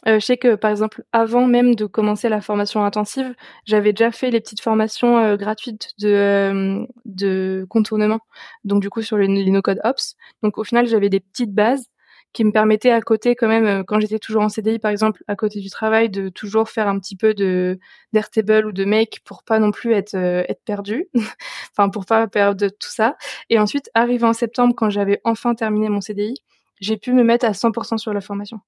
[0.06, 3.34] Euh, je sais que par exemple, avant même de commencer la formation intensive,
[3.64, 8.20] j'avais déjà fait les petites formations euh, gratuites de, euh, de contournement.
[8.64, 10.14] Donc du coup sur les, les no-code ops.
[10.42, 11.86] Donc au final, j'avais des petites bases
[12.34, 15.34] qui me permettaient à côté quand même, quand j'étais toujours en CDI par exemple, à
[15.34, 17.78] côté du travail, de toujours faire un petit peu de
[18.12, 21.08] d'Airtable ou de Make pour pas non plus être être perdu,
[21.72, 23.16] enfin pour pas perdre tout ça.
[23.50, 26.34] Et ensuite, arrivé en septembre, quand j'avais enfin terminé mon CDI,
[26.80, 28.60] j'ai pu me mettre à 100% sur la formation.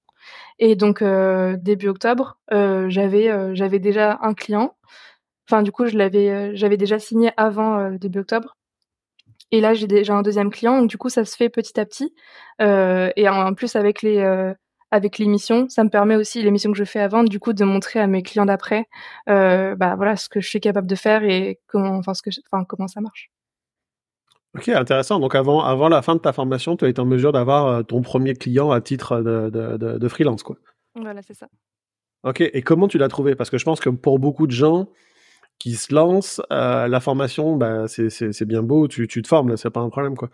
[0.58, 4.76] Et donc euh, début octobre, euh, j'avais euh, j'avais déjà un client.
[5.48, 8.56] Enfin du coup, j'avais déjà signé avant début octobre.
[9.52, 10.78] Et là, j'ai déjà un deuxième client.
[10.78, 12.14] Donc du coup, ça se fait petit à petit.
[12.60, 14.54] et en, plus avec les
[14.92, 18.00] avec l'émission, ça me permet aussi l'émission que je fais avant, du coup, de montrer
[18.00, 18.86] à mes clients d'après,
[19.26, 22.30] bah voilà, ce que je suis capable de faire et comment, enfin ce que,
[22.68, 23.30] comment ça marche.
[24.56, 25.20] Ok, intéressant.
[25.20, 27.82] Donc avant, avant la fin de ta formation, tu as été en mesure d'avoir euh,
[27.82, 30.56] ton premier client à titre de, de, de, freelance, quoi.
[30.94, 31.48] Voilà, c'est ça.
[32.24, 33.34] Ok, et comment tu l'as trouvé?
[33.34, 34.88] Parce que je pense que pour beaucoup de gens
[35.58, 39.70] qui se lancent, euh, la formation, bah, c'est bien beau, tu, tu te formes, c'est
[39.70, 40.30] pas un problème, quoi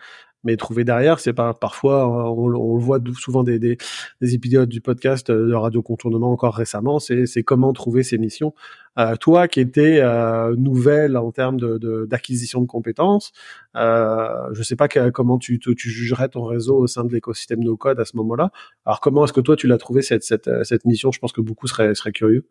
[0.47, 3.77] mais trouver derrière, c'est pas parfois on, on, le voit souvent des, des,
[4.21, 8.55] des, épisodes du podcast euh, de Radio Contournement encore récemment, c'est comment trouver ces missions.
[8.99, 13.33] Euh, toi qui étais euh, nouvelle en termes de d'acquisition de, compétences,
[13.77, 17.63] euh, je sais pas comment tu, tu, tu, jugerais ton réseau au sein de l'écosystème
[17.63, 18.51] No Code à ce moment-là.
[18.87, 21.13] Alors comment est-ce que toi tu l'as trouvé cette, cette, cette mission?
[21.13, 22.47] Je pense que beaucoup seraient, seraient curieux.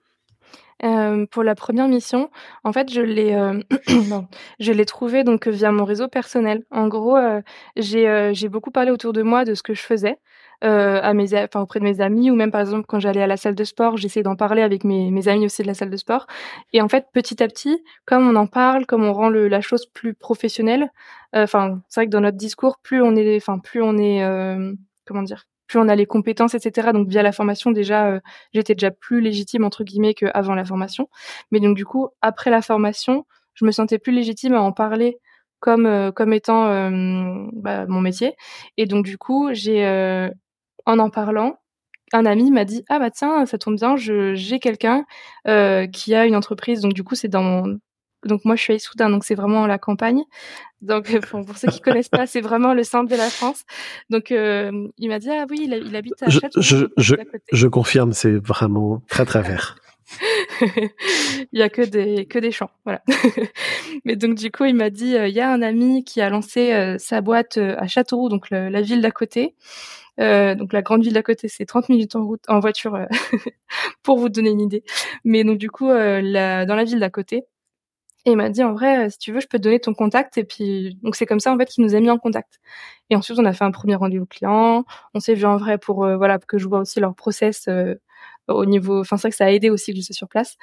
[0.84, 2.29] Euh, pour la première mission,
[2.63, 3.62] en fait, je l'ai, euh,
[4.60, 6.63] je l'ai trouvé donc via mon réseau personnel.
[6.69, 7.41] En gros, euh,
[7.77, 10.19] j'ai, j'ai beaucoup parlé autour de moi de ce que je faisais
[10.63, 13.97] auprès de mes amis ou même par exemple quand j'allais à la salle de sport,
[13.97, 16.25] j'essayais d'en parler avec mes, amis aussi de la salle de sport.
[16.73, 19.86] Et en fait, petit à petit, comme on en parle, comme on rend la chose
[19.86, 20.89] plus professionnelle,
[21.34, 24.23] enfin, c'est vrai que dans notre discours, plus on est, enfin, plus on est,
[25.05, 26.91] comment dire, plus on a les compétences, etc.
[26.93, 28.19] Donc via la formation, déjà, euh,
[28.54, 31.10] j'étais déjà plus légitime entre guillemets qu'avant la formation.
[31.51, 35.17] Mais donc du coup, après la formation, je me sentais plus légitime à en parler
[35.60, 38.36] comme euh, comme étant euh, bah, mon métier.
[38.78, 39.86] Et donc du coup, j'ai
[40.86, 41.58] en en parlant,
[42.13, 45.06] un ami m'a dit ah bah tiens ça tombe bien, j'ai quelqu'un
[45.91, 46.82] qui a une entreprise.
[46.82, 47.80] Donc du coup, c'est dans mon
[48.25, 50.23] donc moi, je suis à Issoudun, donc c'est vraiment la campagne.
[50.81, 53.63] Donc pour, ceux qui connaissent pas, c'est vraiment le centre de la France.
[54.09, 56.61] Donc euh, il m'a dit ah oui, il, habite à Châteauroux.
[56.61, 57.15] Je, je,
[57.51, 59.77] je, confirme, c'est vraiment très très vert.
[60.61, 63.01] il y a que des que des champs, voilà.
[64.05, 66.29] Mais donc du coup, il m'a dit euh, il y a un ami qui a
[66.29, 69.55] lancé euh, sa boîte à Châteauroux, donc la ville d'à côté.
[70.19, 72.99] donc la grande ville d'à côté, c'est 30 minutes en route, en voiture,
[74.03, 74.83] pour vous donner une idée.
[75.23, 77.45] Mais donc du coup, la, dans la ville d'à côté,
[78.25, 80.38] et il m'a dit en vrai, si tu veux, je peux te donner ton contact.
[80.38, 82.59] Et puis donc c'est comme ça en fait qu'il nous a mis en contact.
[83.09, 84.85] Et ensuite on a fait un premier rendez-vous client.
[85.13, 87.95] On s'est vu en vrai pour euh, voilà que je vois aussi leur process euh,
[88.47, 89.01] au niveau.
[89.01, 90.57] Enfin c'est vrai que ça a aidé aussi que j'étais sur place,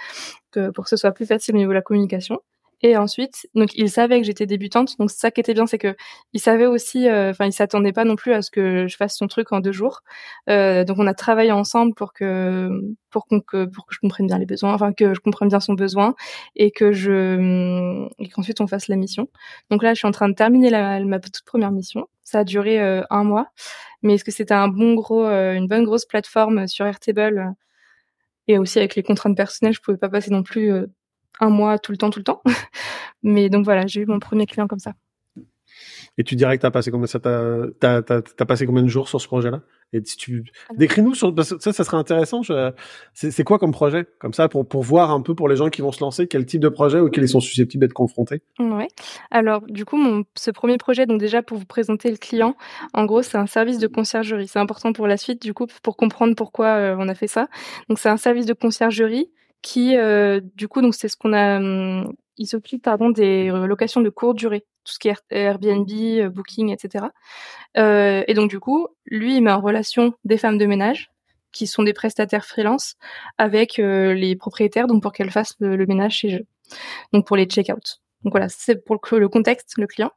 [0.50, 2.40] que pour que ce soit plus facile au niveau de la communication.
[2.84, 5.94] Et ensuite, donc il savait que j'étais débutante, donc ça qui était bien, c'est que
[6.32, 9.16] il savait aussi, euh, enfin il s'attendait pas non plus à ce que je fasse
[9.16, 10.00] son truc en deux jours.
[10.50, 12.70] Euh, donc on a travaillé ensemble pour que
[13.10, 15.60] pour qu'on que pour que je comprenne bien les besoins, enfin que je comprenne bien
[15.60, 16.14] son besoin
[16.56, 19.28] et que je et qu'ensuite on fasse la mission.
[19.70, 22.08] Donc là, je suis en train de terminer la, ma toute première mission.
[22.24, 23.48] Ça a duré euh, un mois,
[24.02, 27.54] mais est-ce que c'était un bon gros, une bonne grosse plateforme sur Airtable?
[28.48, 30.72] Et aussi avec les contraintes personnelles, je pouvais pas passer non plus
[31.40, 32.42] un mois tout le temps, tout le temps.
[33.22, 34.94] Mais donc voilà, j'ai eu mon premier client comme ça.
[36.18, 38.88] Et tu dirais que t'as passé combien ça t'as, t'as, t'as, t'as passé combien de
[38.88, 39.62] jours sur ce projet-là?
[39.94, 40.44] Et si tu
[40.76, 42.42] décris-nous sur ça, ça serait intéressant.
[42.42, 42.72] Je...
[43.12, 44.06] C'est, c'est quoi comme projet?
[44.18, 46.46] Comme ça, pour pour voir un peu pour les gens qui vont se lancer, quel
[46.46, 48.42] type de projet auquel ils sont susceptibles d'être confrontés.
[48.58, 48.88] Ouais.
[49.30, 52.56] Alors du coup, mon ce premier projet, donc déjà pour vous présenter le client,
[52.94, 54.48] en gros, c'est un service de conciergerie.
[54.48, 57.48] C'est important pour la suite, du coup, pour comprendre pourquoi euh, on a fait ça.
[57.88, 59.30] Donc c'est un service de conciergerie
[59.62, 61.56] qui, euh, du coup, donc c'est ce qu'on a.
[61.58, 66.28] Hum, il s'occupe pardon des locations de courte durée, tout ce qui est Airbnb, euh,
[66.28, 67.06] Booking, etc.
[67.76, 71.10] Euh, et donc du coup, lui, il met en relation des femmes de ménage
[71.52, 72.94] qui sont des prestataires freelance
[73.38, 76.46] avec euh, les propriétaires, donc pour qu'elles fassent le, ménage chez eux,
[77.12, 78.00] donc pour les check-out.
[78.24, 80.10] Donc voilà, c'est pour le, le, contexte, le client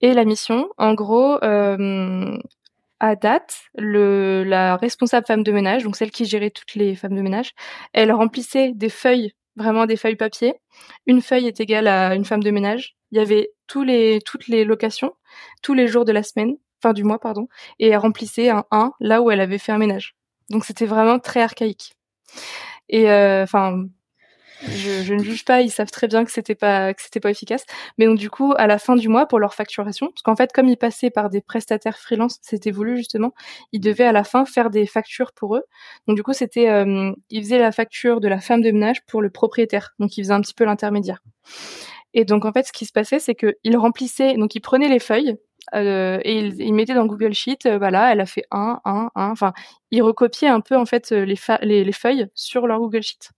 [0.00, 0.68] et la mission.
[0.78, 2.38] En gros, euh,
[3.00, 7.14] à date, le, la responsable femme de ménage, donc celle qui gérait toutes les femmes
[7.14, 7.52] de ménage,
[7.92, 10.54] elle remplissait des feuilles, vraiment des feuilles papier.
[11.06, 12.96] Une feuille est égale à une femme de ménage.
[13.10, 15.14] Il y avait tous les, toutes les locations,
[15.62, 18.92] tous les jours de la semaine, fin du mois, pardon, et elle remplissait un 1
[19.00, 20.16] là où elle avait fait un ménage.
[20.50, 21.94] Donc c'était vraiment très archaïque.
[22.88, 23.84] Et euh, enfin,
[24.62, 27.30] je, je, ne juge pas, ils savent très bien que c'était pas que c'était pas
[27.30, 27.64] efficace.
[27.96, 30.52] Mais donc du coup, à la fin du mois pour leur facturation, parce qu'en fait,
[30.52, 33.32] comme ils passaient par des prestataires freelance, c'était voulu justement,
[33.72, 35.62] ils devaient à la fin faire des factures pour eux.
[36.06, 39.22] Donc du coup, c'était euh, ils faisaient la facture de la femme de ménage pour
[39.22, 39.94] le propriétaire.
[39.98, 41.20] Donc ils faisaient un petit peu l'intermédiaire.
[42.14, 44.98] Et donc en fait, ce qui se passait, c'est qu'ils remplissaient, donc ils prenaient les
[44.98, 45.36] feuilles
[45.74, 49.10] euh, et ils, ils, mettaient dans Google Sheet, euh, voilà, elle a fait un, un,
[49.14, 49.30] un.
[49.30, 49.52] Enfin,
[49.90, 53.30] ils recopiaient un peu en fait les, les, les feuilles sur leur Google Sheet.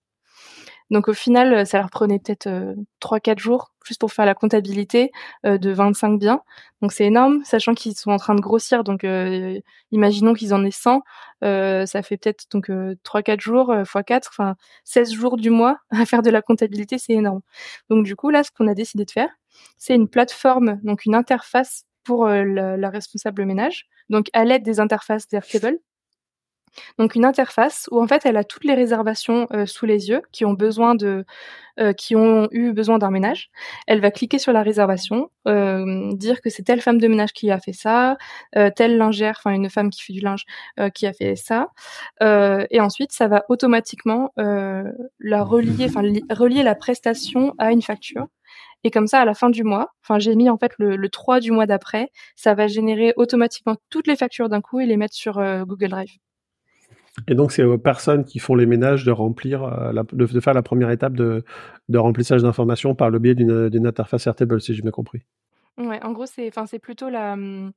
[0.90, 4.34] Donc au final, ça leur prenait peut-être euh, trois, quatre jours juste pour faire la
[4.34, 5.10] comptabilité
[5.46, 6.42] euh, de 25 biens.
[6.82, 8.82] Donc c'est énorme, sachant qu'ils sont en train de grossir.
[8.82, 9.58] Donc euh,
[9.92, 11.02] imaginons qu'ils en aient 100,
[11.42, 12.70] ça fait peut-être donc
[13.02, 16.98] trois, quatre jours fois 4, enfin 16 jours du mois à faire de la comptabilité,
[16.98, 17.40] c'est énorme.
[17.88, 19.30] Donc du coup là, ce qu'on a décidé de faire,
[19.78, 23.86] c'est une plateforme, donc une interface pour la, la, responsable ménage.
[24.08, 25.78] Donc à l'aide des interfaces d'Airtable,
[26.98, 30.22] donc une interface où en fait elle a toutes les réservations euh, sous les yeux
[30.32, 31.24] qui ont besoin de
[31.78, 33.50] euh, qui ont eu besoin d'un ménage.
[33.86, 37.50] Elle va cliquer sur la réservation, euh, dire que c'est telle femme de ménage qui
[37.50, 38.16] a fait ça,
[38.76, 40.44] telle lingère, enfin une femme qui fait du linge
[40.94, 41.68] qui a fait ça,
[42.20, 48.26] et ensuite ça va automatiquement la relier, enfin relier la prestation à une facture.
[48.84, 51.08] Et comme ça, à la fin du mois, enfin j'ai mis en fait le, le
[51.08, 54.96] 3 du mois d'après, ça va générer automatiquement toutes les factures d'un coup et les
[54.96, 55.34] mettre sur
[55.66, 56.29] Google Drive.
[57.28, 60.62] Et donc, c'est aux personnes qui font les ménages de remplir, euh, de, faire la
[60.62, 61.44] première étape de,
[61.88, 65.22] de remplissage d'informations par le biais d'une interface Airtable, si j'ai bien compris.
[65.78, 67.72] Ouais, en gros, c'est, plutôt la, hum,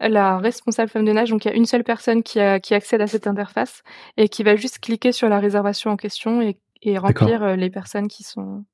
[0.00, 1.30] la responsable femme de nage.
[1.30, 3.82] Donc, il y a une seule personne qui, a, qui accède à cette interface
[4.16, 7.70] et qui va juste cliquer sur la réservation en question et, et remplir euh, les
[7.70, 8.64] personnes qui sont.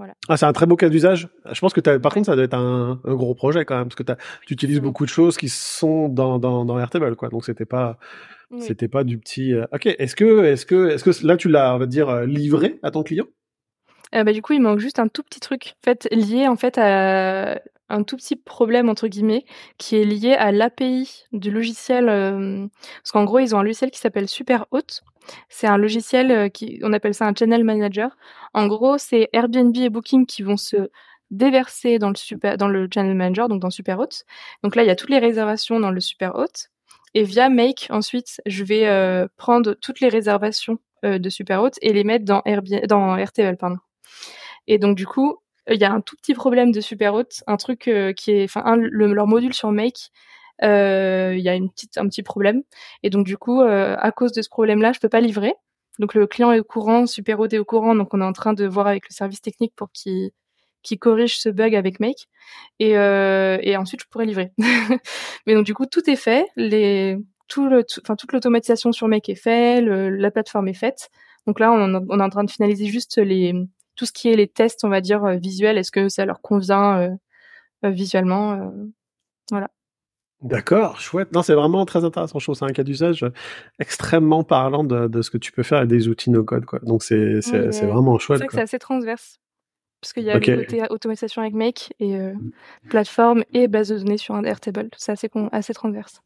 [0.00, 0.14] Voilà.
[0.30, 1.28] Ah, c'est un très beau cas d'usage.
[1.52, 3.96] Je pense que par contre, ça doit être un, un, gros projet quand même, parce
[3.96, 4.02] que
[4.46, 7.28] tu utilises beaucoup de choses qui sont dans, dans, dans Airtable, quoi.
[7.28, 7.98] Donc, c'était pas
[8.58, 9.52] c'était pas du petit.
[9.52, 9.86] Euh, ok.
[9.86, 12.90] Est-ce que, est-ce que, est-ce que là tu l'as, on va dire, euh, livré à
[12.90, 13.26] ton client?
[14.14, 16.56] Euh, bah, du coup, il manque juste un tout petit truc, en fait, lié en
[16.56, 17.60] fait à
[17.90, 19.44] un tout petit problème entre guillemets
[19.76, 22.06] qui est lié à l'API du logiciel.
[22.06, 24.80] parce qu'en gros, ils ont un logiciel qui s'appelle Superhot.
[25.48, 28.16] C'est un logiciel qui, on appelle ça un channel manager.
[28.54, 30.90] En gros, c'est Airbnb et Booking qui vont se
[31.30, 34.08] déverser dans le channel manager, donc dans Superhot.
[34.62, 36.46] Donc là, il y a toutes les réservations dans le Superhot.
[37.14, 41.92] Et via Make, ensuite, je vais euh, prendre toutes les réservations euh, de Superhot et
[41.92, 43.56] les mettre dans, Airbnb, RTL.
[43.56, 43.78] Pardon.
[44.68, 45.38] Et donc, du coup,
[45.68, 48.76] il y a un tout petit problème de Superhot, un truc euh, qui est, enfin,
[48.76, 50.10] leur module sur Make,
[50.62, 52.62] il y a une petite, un petit problème.
[53.02, 55.54] Et donc, du coup, à cause de ce problème-là, je peux pas livrer.
[55.98, 58.54] Donc, le client est au courant, Superhot est au courant, donc on est en train
[58.54, 60.30] de voir avec le service technique pour qu'il
[60.82, 62.28] qui corrige ce bug avec Make
[62.78, 64.52] et, euh, et ensuite je pourrais livrer.
[65.46, 67.18] Mais donc du coup tout est fait, les
[67.48, 71.10] tout le enfin toute l'automatisation sur Make est fait, la plateforme est faite.
[71.46, 73.54] Donc là on, on, est en train de finaliser juste les
[73.96, 76.40] tout ce qui est les tests on va dire euh, visuels, est-ce que ça leur
[76.40, 77.10] convient euh,
[77.84, 78.70] euh visuellement euh,
[79.50, 79.70] voilà.
[80.42, 81.32] D'accord, chouette.
[81.32, 82.38] Non, c'est vraiment très intéressant.
[82.38, 83.26] Je trouve c'est un cas d'usage
[83.78, 86.78] extrêmement parlant de, de, ce que tu peux faire avec des outils no code, quoi.
[86.82, 88.38] Donc c'est c'est, c'est vraiment chouette.
[88.38, 89.38] C'est vrai que c'est assez transverse
[90.00, 92.32] parce qu'il y a le côté automatisation avec Make et euh,
[92.88, 94.88] plateforme et base de données sur un Airtable.
[94.96, 96.22] C'est assez, assez transverse.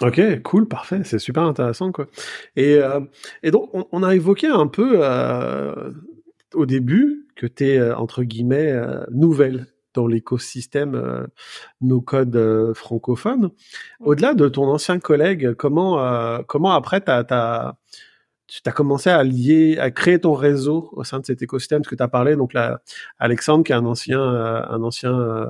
[0.00, 2.08] Ok, cool, parfait, c'est super intéressant quoi.
[2.56, 3.00] Et, euh,
[3.44, 5.92] et donc on, a évoqué un peu euh,
[6.52, 8.74] au début que tu es entre guillemets
[9.12, 11.26] nouvelle dans l'écosystème
[11.80, 13.50] no code francophone.
[14.00, 17.76] Au-delà de ton ancien collègue, comment comment après tu as
[18.46, 21.88] tu as commencé à lier, à créer ton réseau au sein de cet écosystème, ce
[21.88, 22.36] que tu as parlé.
[22.36, 22.80] Donc là,
[23.18, 25.46] Alexandre, qui est un ancien, euh, un ancien euh,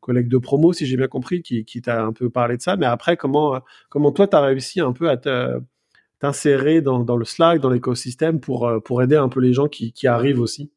[0.00, 2.76] collègue de promo, si j'ai bien compris, qui, qui t'a un peu parlé de ça.
[2.76, 5.16] Mais après, comment, comment toi, tu as réussi un peu à
[6.18, 9.92] t'insérer dans, dans le Slack, dans l'écosystème pour, pour aider un peu les gens qui,
[9.92, 10.70] qui arrivent aussi?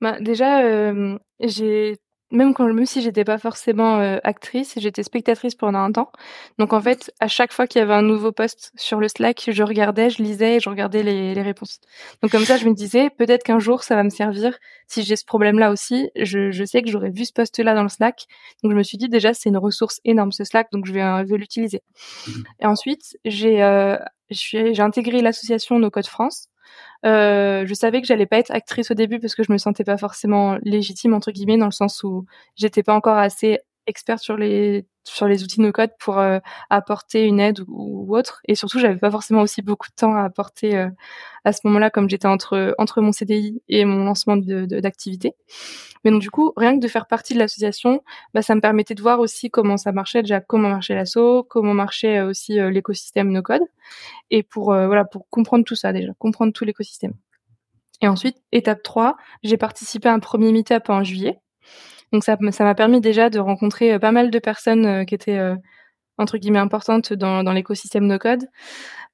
[0.00, 1.96] Bah, déjà, euh, j'ai
[2.30, 6.12] même quand même si j'étais pas forcément euh, actrice, j'étais spectatrice pendant un temps.
[6.58, 9.48] Donc en fait, à chaque fois qu'il y avait un nouveau post sur le Slack,
[9.50, 11.80] je regardais, je lisais et je regardais les, les réponses.
[12.22, 15.16] Donc comme ça, je me disais peut-être qu'un jour ça va me servir si j'ai
[15.16, 16.10] ce problème-là aussi.
[16.16, 18.26] Je, je sais que j'aurais vu ce post-là dans le Slack,
[18.62, 21.02] donc je me suis dit déjà c'est une ressource énorme ce Slack, donc je vais,
[21.02, 21.82] euh, vais l'utiliser.
[22.60, 23.96] Et ensuite, j'ai euh,
[24.30, 26.48] j'ai intégré l'association No Code France.
[27.06, 29.84] Euh, je savais que j'allais pas être actrice au début parce que je me sentais
[29.84, 32.26] pas forcément légitime entre guillemets dans le sens où
[32.56, 36.38] j'étais pas encore assez experte sur les sur les outils no code pour euh,
[36.70, 38.40] apporter une aide ou, autre.
[38.46, 40.88] Et surtout j'avais pas forcément aussi beaucoup de temps à apporter euh,
[41.44, 45.32] à ce moment-là comme j'étais entre entre mon CDI et mon lancement d'activité.
[46.04, 48.02] Mais donc du coup rien que de faire partie de l'association
[48.34, 51.74] bah, ça me permettait de voir aussi comment ça marchait déjà comment marchait l'asso comment
[51.74, 53.62] marchait aussi l'écosystème no code
[54.30, 57.14] et pour voilà pour comprendre tout ça déjà comprendre tout l'écosystème.
[58.02, 61.40] Et ensuite étape 3 j'ai participé à un premier meet-up en juillet
[62.12, 65.38] donc ça m'a permis déjà de rencontrer euh, pas mal de personnes euh, qui étaient
[65.38, 65.56] euh,
[66.18, 68.44] entre guillemets importantes dans, dans l'écosystème no code.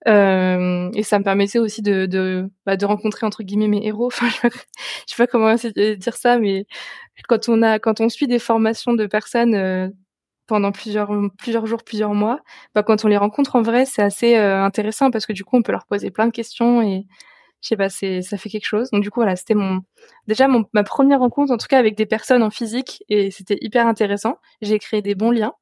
[0.09, 4.09] Euh, et ça me permettait aussi de de, bah, de rencontrer entre guillemets mes héros.
[4.13, 4.57] Enfin, je sais pas,
[5.07, 6.67] sais pas comment dire ça, mais
[7.29, 9.93] quand on a quand on suit des formations de personnes
[10.47, 12.41] pendant plusieurs plusieurs jours, plusieurs mois,
[12.75, 15.63] bah, quand on les rencontre en vrai, c'est assez intéressant parce que du coup, on
[15.63, 17.07] peut leur poser plein de questions et
[17.65, 18.91] je sais pas, c'est ça fait quelque chose.
[18.91, 19.81] Donc du coup voilà, c'était mon
[20.27, 23.57] déjà mon, ma première rencontre en tout cas avec des personnes en physique et c'était
[23.63, 24.37] hyper intéressant.
[24.61, 25.55] J'ai créé des bons liens.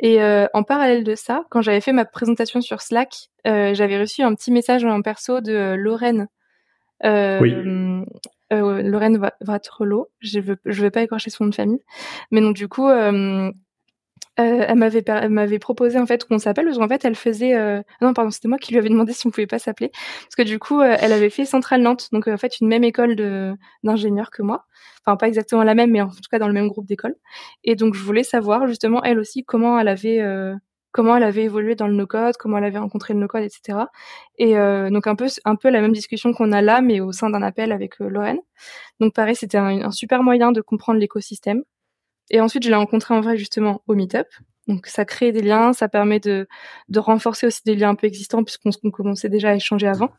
[0.00, 3.98] Et euh, en parallèle de ça, quand j'avais fait ma présentation sur Slack, euh, j'avais
[3.98, 6.28] reçu un petit message en perso de Lorraine.
[7.04, 7.54] Euh, oui.
[8.50, 11.82] Lorraine Vatrelot, je veux je vais pas écorcher son nom de famille,
[12.30, 12.88] mais donc du coup
[14.38, 17.54] euh, elle m'avait elle m'avait proposé en fait qu'on s'appelle parce qu'en fait elle faisait
[17.54, 17.80] euh...
[18.02, 20.42] non pardon c'était moi qui lui avais demandé si on pouvait pas s'appeler parce que
[20.42, 23.54] du coup euh, elle avait fait Centrale Nantes donc en fait une même école de
[23.82, 24.66] d'ingénieurs que moi
[25.06, 27.14] enfin pas exactement la même mais en tout cas dans le même groupe d'école
[27.64, 30.54] et donc je voulais savoir justement elle aussi comment elle avait euh,
[30.92, 33.80] comment elle avait évolué dans le no-code, comment elle avait rencontré le no-code, etc.
[34.38, 34.54] Et
[34.90, 37.42] donc un peu un peu la même discussion qu'on a là, mais au sein d'un
[37.42, 38.38] appel avec Lorraine.
[38.98, 41.64] Donc pareil, c'était un, super moyen de comprendre l'écosystème.
[42.30, 44.26] Et ensuite, je l'ai rencontré en vrai justement au Meetup.
[44.66, 46.48] Donc ça crée des liens, ça permet de,
[46.96, 50.10] renforcer aussi des liens un peu existants puisqu'on commençait déjà à échanger avant.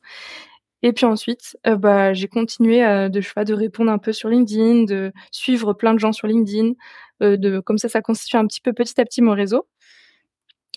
[0.84, 4.84] Et puis ensuite, euh, bah, j'ai continué à, de, de répondre un peu sur LinkedIn,
[4.84, 6.74] de suivre plein de gens sur LinkedIn.
[7.24, 9.68] Euh, de, comme ça, ça constitue un petit peu petit à petit mon réseau.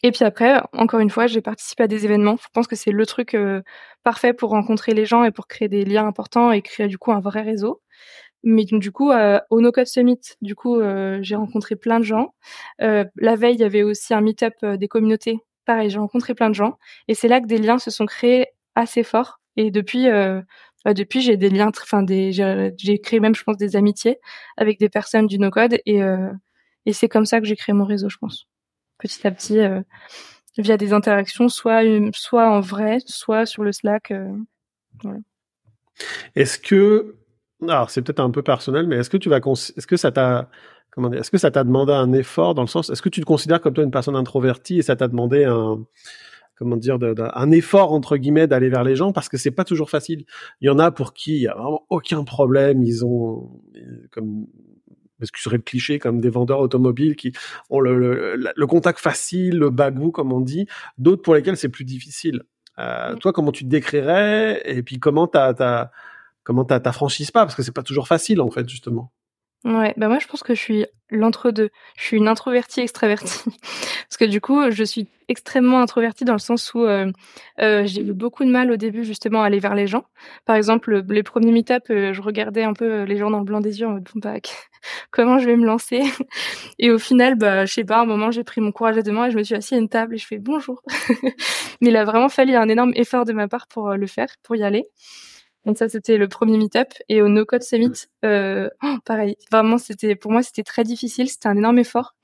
[0.03, 2.37] Et puis après, encore une fois, j'ai participé à des événements.
[2.43, 3.63] Je pense que c'est le truc euh,
[4.03, 7.13] parfait pour rencontrer les gens et pour créer des liens importants et créer du coup
[7.13, 7.83] un vrai réseau.
[8.43, 12.05] Mais du coup, euh, au No Code Summit, du coup, euh, j'ai rencontré plein de
[12.05, 12.35] gens.
[12.81, 15.39] Euh, la veille, il y avait aussi un meet-up des communautés.
[15.67, 16.79] Pareil, j'ai rencontré plein de gens.
[17.07, 19.41] Et c'est là que des liens se sont créés assez forts.
[19.57, 20.07] Et depuis,
[20.85, 24.19] bah, depuis, j'ai des liens, enfin, des, j'ai créé même, je pense, des amitiés
[24.57, 25.79] avec des personnes du No Code.
[25.85, 26.01] Et,
[26.87, 28.47] et c'est comme ça que j'ai créé mon réseau, je pense.
[28.99, 29.59] Petit à petit,
[30.57, 31.83] via des interactions, soit,
[32.15, 34.15] soit en vrai, soit sur le Slack.
[36.35, 37.20] Est-ce que
[37.69, 40.49] alors c'est peut-être un peu personnel, mais est-ce que tu vas, est-ce que ça t'a,
[40.91, 43.21] comment dire, est-ce que ça t'a demandé un effort dans le sens, est-ce que tu
[43.21, 45.85] te considères comme toi une personne introvertie et ça t'a demandé un,
[46.57, 46.99] comment dire,
[47.35, 49.13] un effort entre guillemets d'aller vers les gens?
[49.13, 50.25] Parce que c'est pas toujours facile.
[50.61, 53.51] Il y en a pour qui il y a vraiment aucun problème, ils ont
[54.11, 54.47] comme
[55.19, 57.33] parce que serait le cliché comme des vendeurs automobiles qui
[57.69, 60.67] ont le, le, contact facile, le bagou comme on dit.
[60.97, 62.43] D'autres pour lesquels c'est plus difficile.
[62.79, 64.63] Euh, toi, comment tu te décrirais?
[64.65, 65.91] Et puis comment t'as, t'as
[66.43, 69.13] comment t'affranchis pas parce que c'est pas toujours facile en fait justement.
[69.65, 71.69] Ouais, bah moi je pense que je suis l'entre-deux.
[71.97, 73.43] Je suis une introvertie extravertie.
[74.09, 77.11] Parce que du coup, je suis extrêmement introvertie dans le sens où euh,
[77.61, 80.05] euh, j'ai eu beaucoup de mal au début justement à aller vers les gens.
[80.47, 83.61] Par exemple, les premiers meet-up, euh, je regardais un peu les gens dans le blanc
[83.61, 84.35] des yeux en mode bah,
[85.11, 86.03] comment je vais me lancer?
[86.79, 89.03] Et au final, bah je sais pas, à un moment j'ai pris mon courage à
[89.03, 90.83] deux mains et je me suis assise à une table et je fais bonjour.
[91.83, 94.57] Mais il a vraiment fallu un énorme effort de ma part pour le faire, pour
[94.57, 94.87] y aller.
[95.67, 96.89] Donc ça, c'était le premier meet-up.
[97.09, 99.37] Et au No Code Summit, euh, oh, pareil.
[99.51, 101.29] Vraiment, c'était pour moi, c'était très difficile.
[101.29, 102.15] C'était un énorme effort.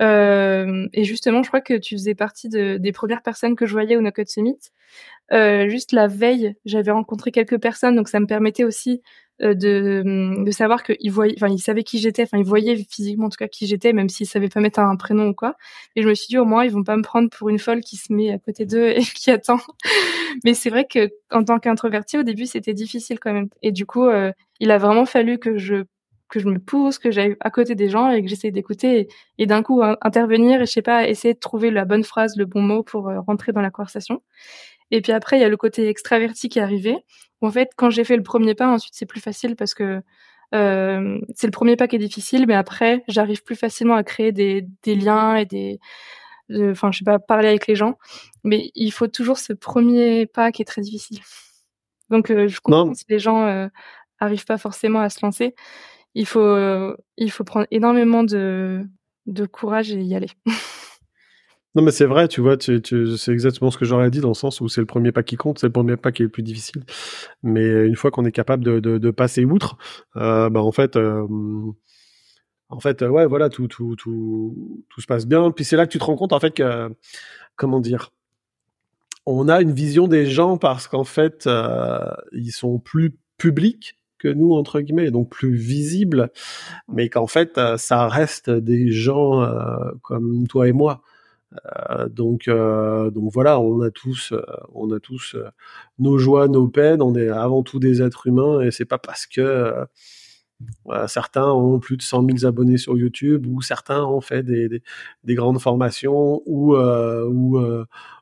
[0.00, 3.72] Euh, et justement, je crois que tu faisais partie de, des premières personnes que je
[3.72, 4.58] voyais au No Code Summit.
[5.32, 9.00] Euh, juste la veille, j'avais rencontré quelques personnes, donc ça me permettait aussi
[9.40, 13.28] de, de savoir qu'il voyait, enfin, il savait qui j'étais, enfin, il voyait physiquement en
[13.30, 15.56] tout cas qui j'étais, même s'il savait pas mettre un prénom ou quoi.
[15.96, 17.80] Et je me suis dit au moins ils vont pas me prendre pour une folle
[17.80, 19.58] qui se met à côté d'eux et qui attend.
[20.44, 23.48] Mais c'est vrai que en tant qu'introverti au début c'était difficile quand même.
[23.62, 25.84] Et du coup, euh, il a vraiment fallu que je
[26.28, 29.08] que je me pousse, que j'aille à côté des gens et que j'essaie d'écouter
[29.38, 32.44] et, d'un coup intervenir et je sais pas essayer de trouver la bonne phrase, le
[32.46, 34.22] bon mot pour euh, rentrer dans la conversation.
[34.90, 36.96] Et puis après il y a le côté extraverti qui est arrivé.
[37.44, 40.02] En fait quand j'ai fait le premier pas, ensuite c'est plus facile parce que
[40.54, 44.32] euh, c'est le premier pas qui est difficile, mais après j'arrive plus facilement à créer
[44.32, 45.80] des, des liens et des
[46.52, 47.98] enfin je sais pas parler avec les gens.
[48.44, 51.20] Mais il faut toujours ce premier pas qui est très difficile.
[52.10, 53.68] Donc euh, je comprends si les gens euh,
[54.20, 55.54] arrivent pas forcément à se lancer.
[56.14, 58.82] Il faut euh, il faut prendre énormément de
[59.26, 60.30] de courage et y aller.
[61.74, 64.28] non mais c'est vrai, tu vois, tu, tu, c'est exactement ce que j'aurais dit dans
[64.28, 66.26] le sens où c'est le premier pas qui compte, c'est le premier pas qui est
[66.26, 66.84] le plus difficile.
[67.42, 69.76] Mais une fois qu'on est capable de, de, de passer outre,
[70.16, 70.96] euh, bah en fait
[72.68, 75.50] en fait, ouais, voilà, tout, tout, tout, tout se passe bien.
[75.50, 76.92] Puis c'est là que tu te rends compte, en fait, que,
[77.56, 78.10] comment dire,
[79.26, 82.00] on a une vision des gens parce qu'en fait, euh,
[82.32, 86.30] ils sont plus publics que nous entre guillemets, donc plus visibles,
[86.88, 91.02] mais qu'en fait, euh, ça reste des gens euh, comme toi et moi.
[92.10, 94.32] Donc, donc voilà, on a tous,
[94.74, 95.36] on a tous
[95.98, 97.02] nos joies, nos peines.
[97.02, 99.72] On est avant tout des êtres humains, et c'est pas parce que
[101.06, 104.82] certains ont plus de 100 000 abonnés sur YouTube, ou certains ont fait des, des,
[105.24, 107.58] des grandes formations, ou, ou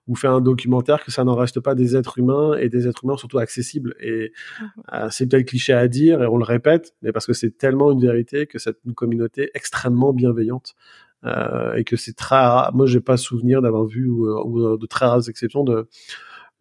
[0.09, 3.05] ou fait un documentaire que ça n'en reste pas des êtres humains et des êtres
[3.05, 3.95] humains surtout accessibles.
[4.01, 4.65] Et mmh
[4.95, 7.93] euh, c'est peut-être cliché à dire et on le répète, mais parce que c'est tellement
[7.93, 10.75] une vérité que c'est une communauté extrêmement bienveillante.
[11.25, 12.75] Euh, et que c'est très rare.
[12.75, 15.89] Moi, j'ai pas souvenir d'avoir vu ou, ou, de très rares exceptions de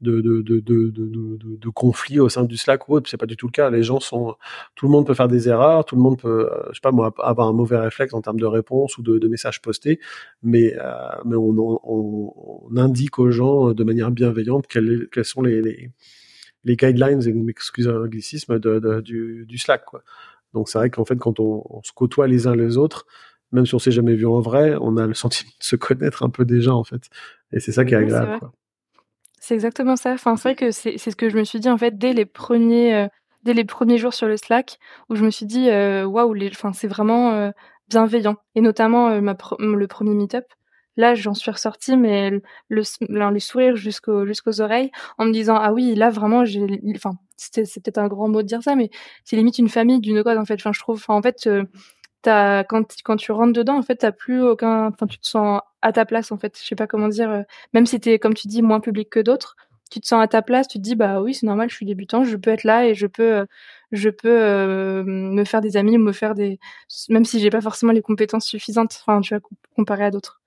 [0.01, 3.09] de, de, de, de, de conflits au sein du Slack ou autre.
[3.09, 3.69] C'est pas du tout le cas.
[3.69, 4.35] Les gens sont,
[4.75, 6.91] tout le monde peut faire des erreurs, tout le monde peut, euh, je sais pas
[6.91, 9.99] moi, avoir un mauvais réflexe en termes de réponse ou de, messages postés,
[10.43, 10.91] mais, euh,
[11.23, 12.33] mais on, on,
[12.69, 15.91] on, indique aux gens euh, de manière bienveillante quels, quels sont les, les,
[16.65, 19.85] les guidelines, excusez l'anglicisme, de, de, du, du Slack.
[19.85, 20.03] Quoi.
[20.53, 23.05] Donc c'est vrai qu'en fait, quand on, se côtoie les uns les autres,
[23.51, 26.23] même si on s'est jamais vu en vrai, on a le sentiment de se connaître
[26.23, 27.03] un peu déjà en fait.
[27.51, 28.39] Et c'est ça qui est agréable.
[29.39, 30.13] C'est exactement ça.
[30.13, 32.25] Enfin, c'est vrai que c'est ce que je me suis dit en fait dès les
[32.25, 33.07] premiers euh,
[33.43, 34.77] dès les premiers jours sur le Slack
[35.09, 37.51] où je me suis dit euh, waouh, wow, enfin c'est vraiment euh,
[37.89, 40.45] bienveillant et notamment ma le premier meet-up.
[40.97, 45.95] Là, j'en suis ressortie, mais le, le, sourire jusqu'aux oreilles, en me disant ah oui,
[45.95, 46.61] là vraiment, j'ai,
[46.93, 48.89] enfin, c'est peut-être un grand mot de dire ça, mais
[49.23, 50.55] c'est limite une famille d'une code en fait.
[50.55, 51.47] Enfin, je trouve, en fait,
[52.21, 55.61] t'as quand quand tu rentres dedans en fait t'as plus aucun enfin tu te sens
[55.81, 56.57] à ta place en fait.
[56.59, 57.41] Je sais pas comment dire euh,
[57.73, 59.55] même si t'es comme tu dis moins public que d'autres
[59.89, 61.85] tu te sens à ta place tu te dis bah oui c'est normal je suis
[61.85, 63.45] débutant je peux être là et je peux euh,
[63.91, 66.59] je peux euh, me faire des amis me faire des
[67.09, 69.41] même si j'ai pas forcément les compétences suffisantes enfin tu vas
[69.75, 70.41] comparer à d'autres.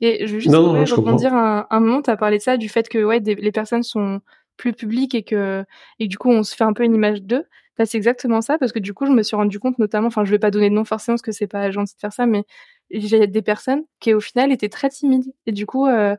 [0.00, 2.88] Et je veux juste non, rebondir un, un moment t'as parlé de ça du fait
[2.88, 4.20] que ouais les personnes sont
[4.56, 5.64] plus publiques et que
[5.98, 7.44] et du coup on se fait un peu une image d'eux
[7.78, 10.24] bah, c'est exactement ça, parce que du coup, je me suis rendu compte, notamment, enfin,
[10.24, 12.26] je vais pas donner de nom forcément, parce que c'est pas gentil de faire ça,
[12.26, 12.44] mais
[12.90, 15.32] j'ai des personnes qui, au final, étaient très timides.
[15.46, 16.16] Et du coup, euh,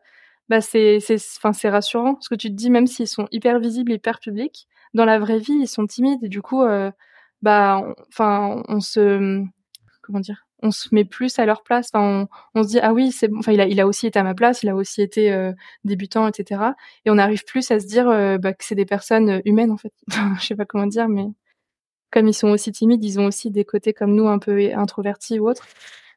[0.49, 3.59] bah, c'est, c'est, enfin, c'est rassurant, parce que tu te dis, même s'ils sont hyper
[3.59, 6.23] visibles, hyper publics, dans la vraie vie, ils sont timides.
[6.23, 6.91] Et du coup, euh,
[7.41, 9.41] bah, enfin, on, se,
[10.01, 11.89] comment dire, on se met plus à leur place.
[11.93, 13.29] Enfin, on, se dit ah oui c'est.
[13.37, 15.51] Enfin, il a, il a aussi été à ma place, il a aussi été euh,
[15.83, 16.61] débutant, etc.
[17.05, 18.05] Et on arrive plus à se dire
[18.39, 19.93] bah, que c'est des personnes humaines en fait.
[20.39, 21.25] je sais pas comment dire, mais
[22.15, 25.37] comme ils sont aussi timides, ils ont aussi des côtés comme nous un peu introvertis
[25.37, 25.67] ou autres.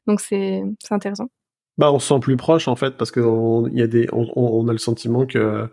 [0.07, 1.29] Donc c'est intéressant.
[1.77, 3.21] Bah, on se sent plus proche en fait parce que
[3.75, 5.69] y a des, on, on, a le sentiment que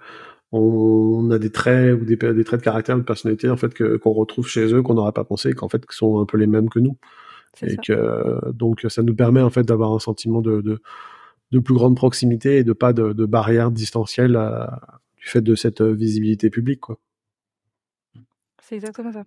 [0.51, 3.97] on a des traits ou des, des traits de caractère, de personnalité en fait que
[3.97, 6.69] qu'on retrouve chez eux qu'on n'aurait pas pensé, qu'en fait sont un peu les mêmes
[6.69, 6.97] que nous.
[7.61, 10.81] Et que donc ça nous permet en fait d'avoir un sentiment de, de,
[11.51, 14.37] de plus grande proximité et de pas de, de barrière distancielle
[15.17, 16.97] du fait de cette visibilité publique quoi.
[18.61, 19.23] C'est exactement ça.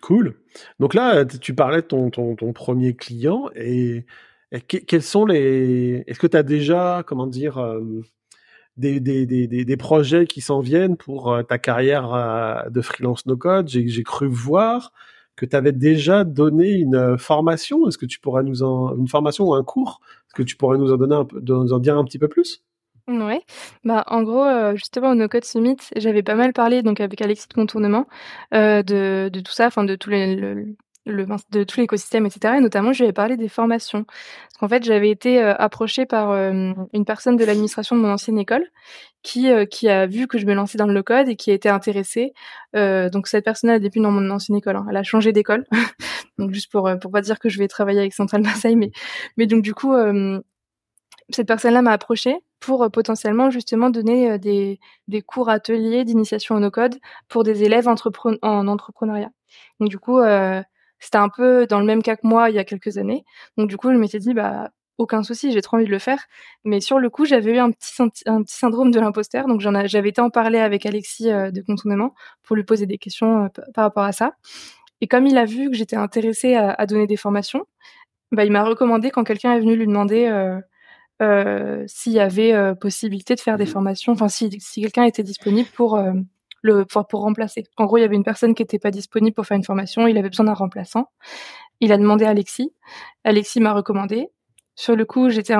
[0.00, 0.34] Cool.
[0.78, 4.06] Donc là, tu parlais de ton, premier client et,
[4.66, 6.04] quels sont les.
[6.06, 8.02] Est-ce que tu as déjà, comment dire, euh,
[8.76, 13.26] des, des, des, des, projets qui s'en viennent pour euh, ta carrière euh, de freelance
[13.26, 14.92] no-code J'ai cru voir
[15.36, 17.86] que tu avais déjà donné une formation.
[17.86, 18.96] Est-ce que tu pourrais nous en.
[18.96, 20.00] Une formation ou un cours?
[20.28, 22.64] Est-ce que tu pourrais nous en, donner nous en dire un petit peu plus?
[23.10, 23.42] Ouais,
[23.84, 27.20] bah en gros, euh, justement au No Code Summit, j'avais pas mal parlé donc avec
[27.20, 28.06] Alexis de Contournement
[28.54, 32.54] euh, de, de tout ça, enfin de tous les le, le, de tout l'écosystème, etc.
[32.58, 34.04] Et notamment, je lui avais parlé des formations.
[34.04, 38.10] Parce qu'en fait, j'avais été euh, approchée par euh, une personne de l'administration de mon
[38.10, 38.64] ancienne école
[39.22, 41.54] qui, euh, qui a vu que je me lançais dans le code et qui a
[41.54, 42.32] été intéressée.
[42.74, 44.76] donc cette personne-là depuis dans mon ancienne école.
[44.76, 44.86] Hein.
[44.90, 45.66] Elle a changé d'école.
[46.38, 48.90] donc juste pour pour pas dire que je vais travailler avec Central Marseille, mais
[49.36, 49.94] mais donc du coup
[51.30, 56.56] cette personne-là m'a approché pour euh, potentiellement justement donner euh, des, des cours ateliers d'initiation
[56.56, 56.96] au no-code
[57.28, 59.30] pour des élèves en entrepreneuriat.
[59.80, 60.62] Donc du coup, euh,
[60.98, 63.24] c'était un peu dans le même cas que moi il y a quelques années.
[63.56, 66.26] Donc du coup, je m'étais dit bah aucun souci, j'ai trop envie de le faire.
[66.64, 67.94] Mais sur le coup, j'avais eu un petit,
[68.26, 69.46] un petit syndrome de l'imposteur.
[69.46, 73.44] Donc, j'avais été en parler avec Alexis euh, de Contournement pour lui poser des questions
[73.44, 74.34] euh, par rapport à ça.
[75.00, 77.64] Et comme il a vu que j'étais intéressée à, donner des formations,
[78.32, 80.28] bah, il m'a recommandé quand quelqu'un est venu lui demander
[81.86, 86.00] s'il y avait possibilité de faire des formations, enfin si, si quelqu'un était disponible pour
[86.62, 87.64] le pour, pour remplacer.
[87.76, 90.06] En gros, il y avait une personne qui n'était pas disponible pour faire une formation,
[90.06, 91.10] il avait besoin d'un remplaçant.
[91.80, 92.72] Il a demandé à Alexis.
[93.24, 94.28] Alexis m'a recommandé.
[94.74, 95.54] Sur le coup, j'étais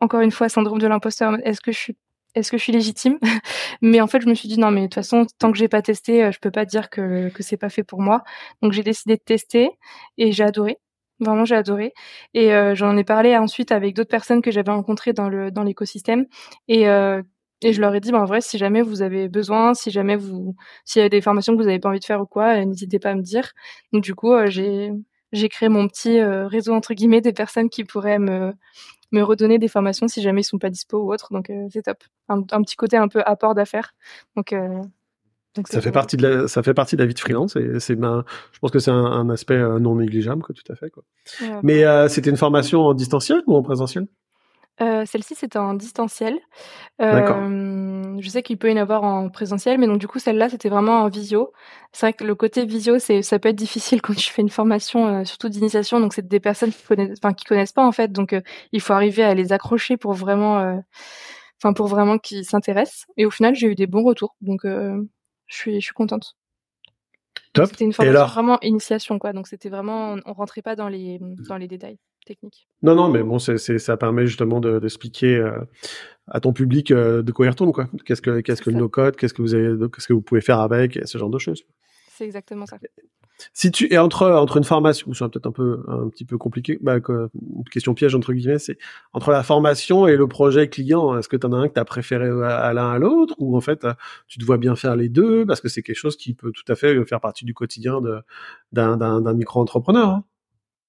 [0.00, 1.36] encore une fois syndrome de l'imposteur.
[1.44, 1.96] Est-ce que je suis
[2.34, 3.18] est-ce que je suis légitime?
[3.80, 5.68] Mais en fait, je me suis dit non, mais de toute façon, tant que j'ai
[5.68, 8.24] pas testé, euh, je peux pas dire que que c'est pas fait pour moi.
[8.62, 9.70] Donc j'ai décidé de tester
[10.18, 10.76] et j'ai adoré.
[11.20, 11.94] Vraiment, j'ai adoré.
[12.34, 15.62] Et euh, j'en ai parlé ensuite avec d'autres personnes que j'avais rencontrées dans le dans
[15.62, 16.26] l'écosystème
[16.68, 17.22] et euh,
[17.62, 20.16] et je leur ai dit, ben, en vrai, si jamais vous avez besoin, si jamais
[20.16, 20.54] vous,
[20.84, 22.98] s'il y a des formations que vous avez pas envie de faire ou quoi, n'hésitez
[22.98, 23.52] pas à me dire.
[23.92, 24.90] Donc du coup, j'ai
[25.32, 28.52] j'ai créé mon petit euh, réseau entre guillemets des personnes qui pourraient me
[29.12, 31.32] me redonner des formations si jamais ils sont pas dispo ou autre.
[31.32, 32.04] Donc euh, c'est top.
[32.28, 33.94] Un, petit côté un peu apport d'affaires.
[34.36, 34.54] Donc,
[35.58, 37.80] euh, ça fait partie de la, ça fait partie de la vie de freelance et
[37.80, 41.02] c'est je pense que c'est un, aspect non négligeable quoi tout à fait quoi.
[41.62, 44.06] Mais c'était une formation en distanciel ou en présentiel?
[44.82, 46.38] Euh, celle-ci, c'était en distanciel.
[47.00, 50.50] Euh, je sais qu'il peut y en avoir en présentiel, mais donc du coup, celle-là,
[50.50, 51.52] c'était vraiment en visio.
[51.92, 54.50] C'est vrai que le côté visio, c'est ça peut être difficile quand tu fais une
[54.50, 55.98] formation, euh, surtout d'initiation.
[56.00, 58.12] Donc, c'est des personnes qui connaissent, enfin, qui connaissent pas en fait.
[58.12, 58.42] Donc, euh,
[58.72, 60.76] il faut arriver à les accrocher pour vraiment, euh,
[61.62, 63.06] enfin, pour vraiment qu'ils s'intéressent.
[63.16, 64.36] Et au final, j'ai eu des bons retours.
[64.42, 64.66] Donc,
[65.46, 66.36] je suis, je suis contente.
[67.52, 67.66] Top.
[67.66, 69.32] C'était une formation vraiment initiation, quoi.
[69.32, 71.18] Donc, c'était vraiment, on rentrait pas dans les
[71.48, 72.68] dans les détails technique.
[72.82, 75.58] Non, non, mais bon, c'est, ça permet justement d'expliquer euh,
[76.26, 77.88] à ton public euh, de quoi il retourne, quoi.
[78.04, 80.60] Qu'est-ce que, qu'est-ce que le no-code, qu'est-ce que vous avez, qu'est-ce que vous pouvez faire
[80.60, 81.62] avec, ce genre de choses.
[82.10, 82.78] C'est exactement ça.
[83.52, 86.78] Si tu et entre entre une formation, c'est peut-être un peu un petit peu compliqué,
[86.80, 88.78] bah, une question piège entre guillemets, c'est
[89.12, 91.18] entre la formation et le projet client.
[91.18, 93.56] Est-ce que tu en as un que tu as préféré à, l'un à l'autre, ou
[93.56, 93.86] en fait
[94.26, 96.70] tu te vois bien faire les deux parce que c'est quelque chose qui peut tout
[96.72, 98.00] à fait faire partie du quotidien
[98.72, 100.08] d'un d'un micro-entrepreneur.
[100.08, 100.24] Hein?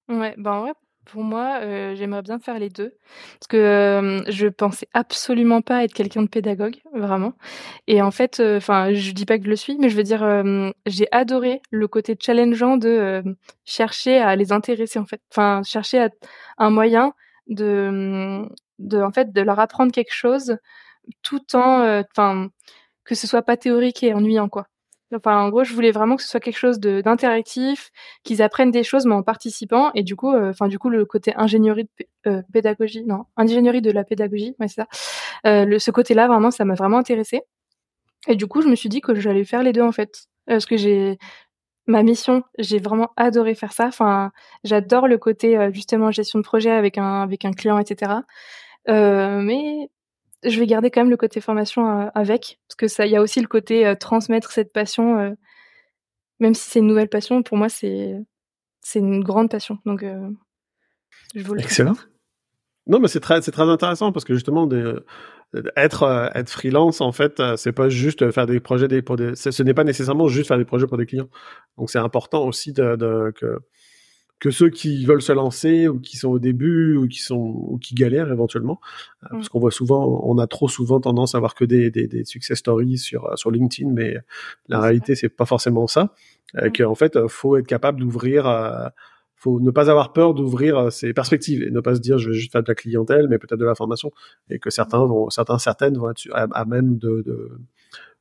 [0.10, 0.74] Ouais, ben ouais,
[1.08, 2.94] pour moi, euh, j'aimerais bien faire les deux
[3.40, 7.34] parce que euh, je pensais absolument pas être quelqu'un de pédagogue, vraiment.
[7.88, 10.04] Et en fait, euh, enfin, je dis pas que je le suis, mais je veux
[10.04, 10.26] dire,
[10.86, 13.24] j'ai adoré le côté challengeant de
[13.66, 16.10] chercher à les intéresser en fait, enfin, chercher à,
[16.58, 17.14] un moyen
[17.48, 18.46] de,
[18.80, 20.58] de, en fait, de leur apprendre quelque chose
[21.24, 22.50] tout en, enfin,
[23.06, 24.68] que ce soit pas théorique et ennuyant quoi.
[25.16, 27.92] Enfin, en gros, je voulais vraiment que ce soit quelque chose d'interactif,
[28.24, 29.92] qu'ils apprennent des choses, mais en participant.
[29.96, 31.90] Et du coup, euh, enfin, du coup, le côté ingénierie
[32.26, 34.88] de euh, pédagogie, non, ingénierie de la pédagogie, ouais, c'est ça.
[35.46, 37.44] Euh, le, ce côté-là, vraiment, ça m'a vraiment intéressé.
[38.28, 40.66] Et du coup, je me suis dit que j'allais faire les deux en fait, parce
[40.66, 41.18] que j'ai
[41.88, 43.88] ma mission, j'ai vraiment adoré faire ça.
[43.88, 44.32] Enfin,
[44.66, 48.14] j'adore le côté justement gestion de projet avec un avec un client, etc.
[48.88, 49.90] mais
[50.44, 53.16] je vais garder quand même le côté formation euh, avec, parce que ça, il y
[53.16, 55.32] a aussi le côté euh, transmettre cette passion, euh,
[56.40, 58.16] même si c'est une nouvelle passion, pour moi c'est
[58.82, 59.80] c'est une grande passion.
[59.86, 60.06] Donc
[61.36, 61.96] je vous le Excellent.
[62.86, 65.06] Non, mais c'est très c'est très intéressant parce que justement de,
[65.76, 69.64] être être freelance en fait, c'est pas juste faire des projets des pour des, ce
[69.64, 71.30] n'est pas nécessairement juste faire des projets pour des clients.
[71.78, 73.60] Donc c'est important aussi de, de que
[74.40, 77.78] que ceux qui veulent se lancer ou qui sont au début ou qui sont ou
[77.80, 78.80] qui galèrent éventuellement
[79.24, 79.50] euh, parce mm.
[79.50, 82.60] qu'on voit souvent on a trop souvent tendance à avoir que des, des, des success
[82.60, 84.18] stories sur euh, sur LinkedIn mais
[84.68, 86.14] la réalité c'est pas forcément ça
[86.58, 86.74] euh, mm.
[86.74, 88.88] qu'en fait faut être capable d'ouvrir euh,
[89.36, 92.36] faut ne pas avoir peur d'ouvrir ses perspectives et ne pas se dire je vais
[92.36, 94.12] juste faire de la clientèle mais peut-être de la formation
[94.50, 97.52] et que certains vont certains certaines vont être à, même de, de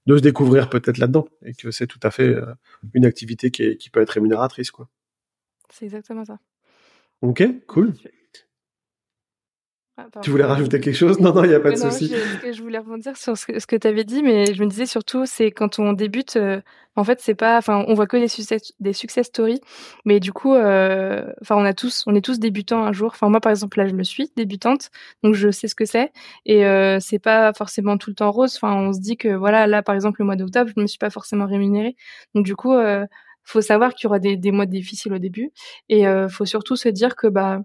[0.07, 2.37] de se découvrir peut-être là-dedans et que c'est tout à fait
[2.95, 4.89] une activité qui, est, qui peut être rémunératrice quoi.
[5.71, 6.39] C'est exactement ça.
[7.23, 7.95] Ok, cool.
[9.99, 11.19] Ah, tu voulais rajouter quelque chose?
[11.21, 12.13] Non, non, il n'y a pas de souci.
[12.13, 15.25] Je, je voulais rebondir sur ce que, tu avais dit, mais je me disais surtout,
[15.25, 16.61] c'est quand on débute, euh,
[16.97, 19.63] en fait, c'est pas, enfin, on voit que des success, des success stories,
[20.05, 23.13] mais du coup, euh, enfin, on a tous, on est tous débutants un jour.
[23.15, 24.91] Enfin, moi, par exemple, là, je le suis débutante,
[25.23, 26.13] donc je sais ce que c'est,
[26.45, 28.55] et euh, c'est pas forcément tout le temps rose.
[28.57, 30.99] Enfin, on se dit que voilà, là, par exemple, le mois d'octobre, je me suis
[30.99, 31.97] pas forcément rémunérée,
[32.35, 33.07] donc du coup, euh,
[33.47, 35.53] faut savoir qu'il y aura des, des, mois difficiles au début
[35.89, 37.61] et euh, faut surtout se dire que bah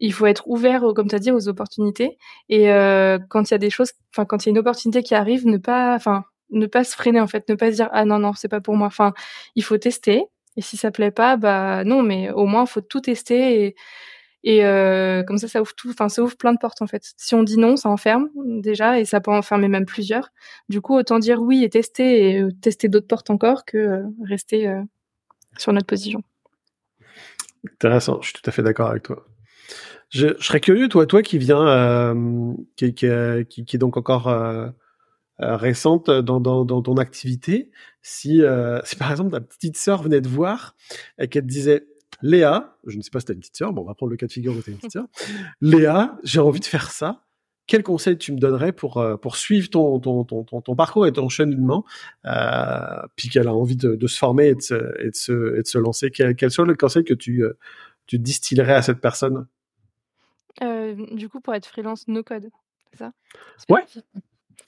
[0.00, 2.18] il faut être ouvert, comme tu as dit, aux opportunités
[2.48, 5.02] et euh, quand il y a des choses, enfin quand il y a une opportunité
[5.02, 7.88] qui arrive, ne pas, enfin ne pas se freiner en fait, ne pas se dire
[7.92, 8.86] ah non non c'est pas pour moi.
[8.88, 9.14] Enfin
[9.56, 10.24] il faut tester
[10.56, 13.76] et si ça plaît pas, bah non mais au moins faut tout tester et
[14.44, 17.02] et euh, comme ça, ça ouvre tout, enfin, ça ouvre plein de portes en fait.
[17.16, 18.28] Si on dit non, ça enferme
[18.60, 20.28] déjà, et ça peut enfermer même plusieurs.
[20.68, 24.02] Du coup, autant dire oui et tester et euh, tester d'autres portes encore que euh,
[24.22, 24.70] rester
[25.58, 26.22] sur notre position.
[27.72, 29.26] Intéressant, je suis tout à fait d'accord avec toi.
[30.10, 33.08] Je, serais curieux, toi, toi qui viens, euh, qui, qui,
[33.48, 34.68] qui, qui, est donc encore euh,
[35.40, 40.20] euh, récente dans, dans, ton activité, si, euh, si par exemple ta petite sœur venait
[40.20, 40.76] te voir
[41.18, 41.88] et qu'elle te disait
[42.22, 44.10] Léa, je ne sais pas si tu as une petite sœur, bon, on va prendre
[44.10, 45.06] le cas de figure où tu as une petite sœur.
[45.60, 47.24] Léa, j'ai envie de faire ça.
[47.66, 51.12] Quel conseil tu me donnerais pour, euh, pour suivre ton, ton, ton, ton, parcours et
[51.12, 51.84] ton cheminement,
[52.26, 55.56] euh, puis qu'elle a envie de, de, se former et de se, et de se,
[55.56, 56.10] et de se lancer?
[56.10, 57.56] Quel, quel soit le conseil que tu, euh,
[58.06, 59.46] tu distillerais à cette personne?
[60.62, 62.50] Euh, Du coup, pour être freelance no code,
[62.90, 63.12] c'est ça?
[63.68, 63.84] Ouais.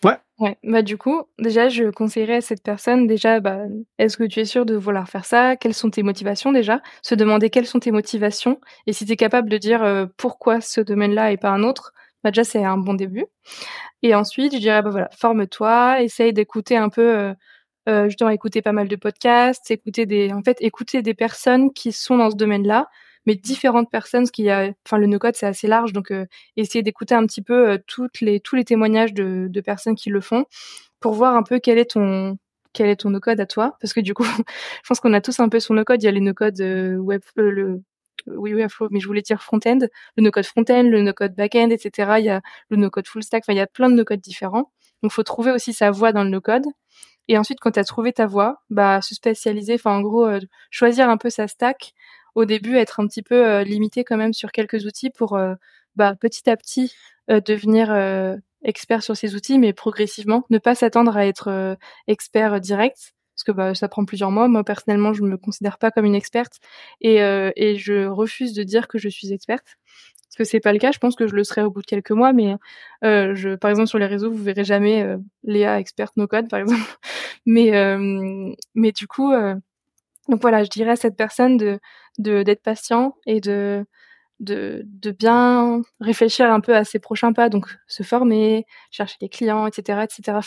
[0.04, 0.18] Ouais.
[0.38, 0.58] Ouais.
[0.62, 3.62] Bah du coup, déjà, je conseillerais à cette personne déjà, bah,
[3.98, 5.56] est-ce que tu es sûr de vouloir faire ça?
[5.56, 6.82] Quelles sont tes motivations déjà?
[7.02, 10.60] Se demander quelles sont tes motivations et si tu es capable de dire euh, pourquoi
[10.60, 11.94] ce domaine-là et pas un autre,
[12.26, 13.26] bah déjà c'est un bon début.
[14.02, 17.02] Et ensuite, je dirais bah voilà, forme-toi, essaye d'écouter un peu.
[17.02, 17.34] Euh,
[17.88, 21.92] euh, justement écouter pas mal de podcasts, écouter des, en fait, écouter des personnes qui
[21.92, 22.88] sont dans ce domaine-là,
[23.26, 26.82] mais différentes personnes, ce qui a, enfin le no-code c'est assez large, donc euh, essayer
[26.82, 30.20] d'écouter un petit peu euh, toutes les tous les témoignages de, de personnes qui le
[30.20, 30.46] font
[31.00, 32.38] pour voir un peu quel est ton
[32.72, 34.24] quel est ton no-code à toi, parce que du coup,
[34.84, 36.02] je pense qu'on a tous un peu son no-code.
[36.02, 37.82] Il y a les no-code euh, web, le
[38.26, 39.78] oui, oui, mais je voulais dire front-end,
[40.16, 42.14] le no-code front-end, le no-code back-end, etc.
[42.18, 43.44] Il y a le no-code full stack.
[43.44, 44.72] Enfin, il y a plein de no-code différents.
[45.02, 46.64] Donc, faut trouver aussi sa voie dans le no-code.
[47.28, 49.74] Et ensuite, quand tu as trouvé ta voie, bah, se spécialiser.
[49.74, 50.28] Enfin, en gros,
[50.70, 51.94] choisir un peu sa stack
[52.36, 55.54] au début être un petit peu euh, limité quand même sur quelques outils pour euh,
[55.96, 56.92] bah, petit à petit
[57.30, 57.90] euh, devenir
[58.62, 63.14] expert sur ces outils, mais progressivement, ne pas s'attendre à être expert direct,
[63.46, 64.48] que bah, ça prend plusieurs mois.
[64.48, 66.58] Moi, personnellement, je ne me considère pas comme une experte
[67.00, 67.16] et,
[67.56, 69.76] et je refuse de dire que je suis experte.
[70.36, 71.86] Parce que c'est pas le cas, je pense que je le serai au bout de
[71.86, 72.56] quelques mois, mais
[73.04, 76.60] euh, par exemple sur les réseaux, vous verrez jamais euh, Léa experte no code, par
[76.60, 76.98] exemple.
[77.46, 79.32] Mais du coup,
[80.28, 81.78] donc voilà, je dirais à cette personne de
[82.18, 83.84] d'être patient et de,
[84.40, 89.28] de de bien réfléchir un peu à ses prochains pas, donc se former, chercher des
[89.28, 90.38] clients, etc., etc.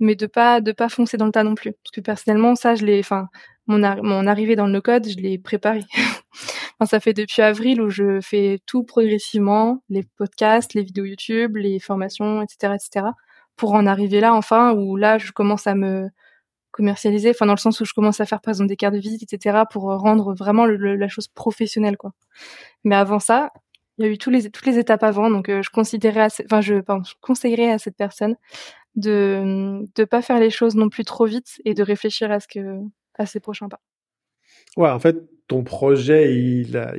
[0.00, 2.74] mais de pas de pas foncer dans le tas non plus, parce que personnellement ça,
[2.74, 3.28] je l'ai, enfin
[3.66, 5.84] mon arrivée dans le code, je l'ai préparé.
[6.86, 11.78] ça fait depuis avril où je fais tout progressivement, les podcasts, les vidéos YouTube, les
[11.78, 13.06] formations, etc., etc.
[13.56, 16.08] Pour en arriver là enfin où là je commence à me
[16.72, 19.00] commercialiser, enfin dans le sens où je commence à faire par exemple des cartes de
[19.00, 19.64] visite, etc.
[19.70, 22.12] pour rendre vraiment la chose professionnelle quoi.
[22.84, 23.50] Mais avant ça,
[23.98, 26.76] il y a eu les, toutes les étapes avant, donc euh, je considérais, enfin je,
[26.76, 28.36] je conseillerais à cette personne
[28.96, 32.48] de de pas faire les choses non plus trop vite et de réfléchir à ce
[32.48, 32.80] que
[33.14, 33.80] à ses prochains pas.
[34.76, 35.16] Ouais, en fait,
[35.48, 36.94] ton projet, il a,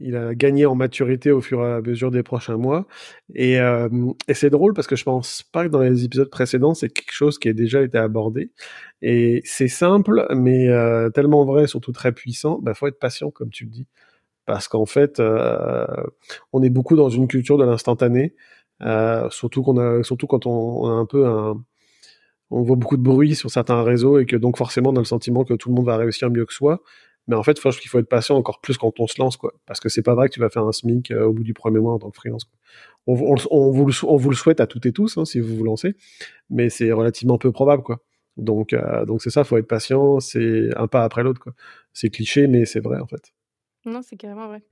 [0.00, 2.86] il a gagné en maturité au fur et à mesure des prochains mois.
[3.34, 3.88] Et, euh,
[4.28, 7.12] et c'est drôle parce que je pense pas que dans les épisodes précédents, c'est quelque
[7.12, 8.50] chose qui a déjà été abordé.
[9.02, 12.58] Et c'est simple, mais euh, tellement vrai, surtout très puissant.
[12.62, 13.86] Bah, faut être patient, comme tu le dis,
[14.46, 15.86] parce qu'en fait, euh,
[16.52, 18.34] on est beaucoup dans une culture de l'instantané,
[18.82, 21.64] euh, surtout qu'on a, surtout quand on, a un peu un
[22.50, 25.04] on voit beaucoup de bruit sur certains réseaux et que donc forcément on a le
[25.04, 26.82] sentiment que tout le monde va réussir mieux que soi.
[27.26, 29.54] Mais en fait, je qu'il faut être patient encore plus quand on se lance, quoi.
[29.66, 31.54] Parce que c'est pas vrai que tu vas faire un SMIC euh, au bout du
[31.54, 32.44] premier mois en tant que freelance.
[33.06, 35.64] On, vous, le, on vous le souhaite à toutes et tous, hein, si vous vous
[35.64, 35.94] lancez,
[36.50, 38.00] mais c'est relativement peu probable, quoi.
[38.36, 40.20] Donc, euh, donc c'est ça, faut être patient.
[40.20, 41.54] C'est un pas après l'autre, quoi.
[41.92, 43.32] C'est cliché, mais c'est vrai, en fait.
[43.86, 44.62] Non, c'est carrément vrai.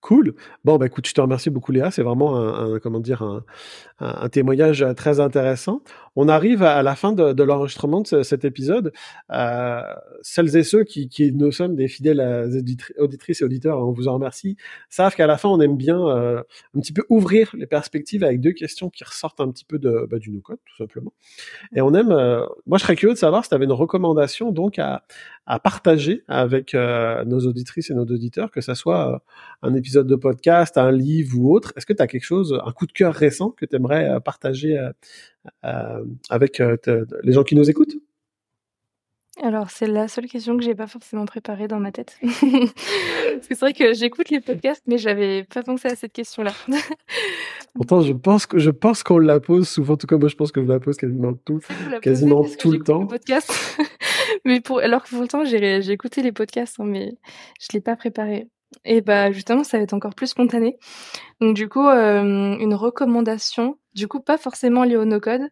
[0.00, 0.34] Cool.
[0.64, 1.90] Bon, bah écoute, je te remercie beaucoup, Léa.
[1.90, 3.44] C'est vraiment un, comment dire un,
[3.98, 5.82] un, témoignage très intéressant.
[6.14, 8.92] On arrive à la fin de, l'enregistrement de cet épisode.
[9.32, 9.82] Euh,
[10.22, 12.20] celles et ceux qui, qui nous sommes des fidèles
[12.98, 14.56] auditrices et auditeurs, on vous en remercie,
[14.88, 16.42] savent qu'à la fin, on aime bien euh,
[16.76, 20.06] un petit peu ouvrir les perspectives avec deux questions qui ressortent un petit peu de,
[20.08, 21.12] bah, du no-code, tout simplement.
[21.74, 22.12] Et on aime.
[22.12, 25.02] Euh, moi, je serais curieux de savoir si tu avais une recommandation donc à,
[25.48, 29.18] à partager avec euh, nos auditrices et nos auditeurs, que ça soit euh,
[29.62, 31.72] un épisode de podcast, un livre ou autre.
[31.74, 34.20] Est-ce que tu as quelque chose, un coup de cœur récent que tu aimerais euh,
[34.20, 34.78] partager
[36.28, 37.96] avec les gens qui nous écoutent?
[39.42, 42.18] Alors, c'est la seule question que j'ai pas forcément préparée dans ma tête.
[42.22, 46.52] c'est vrai que j'écoute les podcasts, mais j'avais pas pensé à cette question-là.
[47.74, 50.50] Pourtant, je pense que je pense qu'on la pose souvent, tout comme moi, je pense
[50.50, 51.60] que je la pose quasiment tout,
[52.02, 53.06] quasiment tout le temps.
[53.06, 53.52] podcast.
[54.44, 57.14] mais pour, alors que pourtant, j'ai, j'ai écouté les podcasts, hein, mais
[57.60, 58.48] je l'ai pas préparé.
[58.84, 60.78] Et bah justement, ça va être encore plus spontané.
[61.40, 65.48] Donc du coup, euh, une recommandation, du coup pas forcément liée au no-code.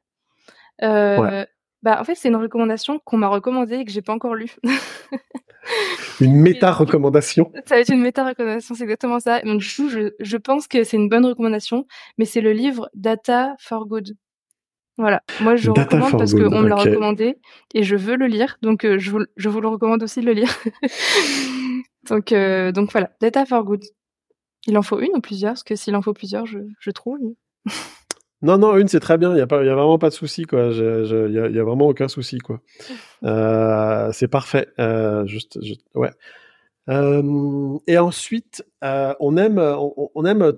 [0.82, 1.46] Euh, ouais.
[1.86, 4.56] Bah, en fait, c'est une recommandation qu'on m'a recommandée et que j'ai pas encore lue.
[6.20, 7.52] une méta-recommandation.
[7.64, 9.40] Ça va être une méta-recommandation, c'est exactement ça.
[9.42, 11.86] Donc, je, je pense que c'est une bonne recommandation,
[12.18, 14.16] mais c'est le livre Data for Good.
[14.98, 15.22] Voilà.
[15.40, 17.36] Moi, je Data recommande parce qu'on me l'a recommandé
[17.72, 18.58] et je veux le lire.
[18.62, 20.50] Donc, euh, je, vous, je vous le recommande aussi de le lire.
[22.08, 23.84] Donc, euh, donc voilà, Data for Good.
[24.66, 25.52] Il en faut une ou plusieurs?
[25.52, 27.20] Parce que s'il en faut plusieurs, je, je trouve.
[28.42, 29.30] Non, non, une, c'est très bien.
[29.30, 30.68] Il n'y a, pas, y a vraiment pas de souci, quoi.
[30.72, 32.60] Il n'y a, vraiment aucun souci, quoi.
[33.24, 34.68] Euh, c'est parfait.
[34.78, 35.58] Euh, juste,
[35.94, 36.10] ouais.
[36.88, 40.52] Euh, et ensuite, on aime, on, on, aime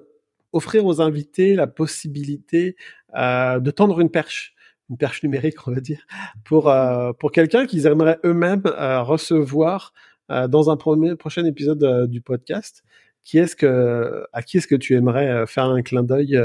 [0.53, 2.77] offrir aux invités la possibilité
[3.15, 4.55] de tendre une perche,
[4.91, 6.05] une perche numérique, on va dire,
[6.45, 6.71] pour
[7.19, 9.95] pour quelqu'un qu'ils aimeraient eux-mêmes recevoir
[10.29, 12.83] dans un premier, prochain épisode du podcast.
[13.23, 16.39] Qui est-ce que, à qui est-ce que tu aimerais faire un clin d'œil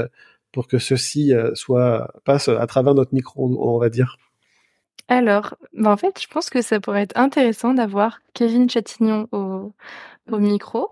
[0.54, 4.16] pour que ceci soit passe à travers notre micro, on va dire
[5.08, 9.72] alors, bah, en fait, je pense que ça pourrait être intéressant d'avoir Kevin Chatignon au,
[10.30, 10.88] micro.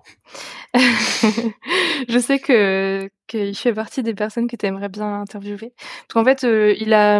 [0.74, 5.72] je sais que qu'il fait partie des personnes que tu aimerais bien interviewer.
[5.76, 7.18] Parce qu'en fait, euh, il a,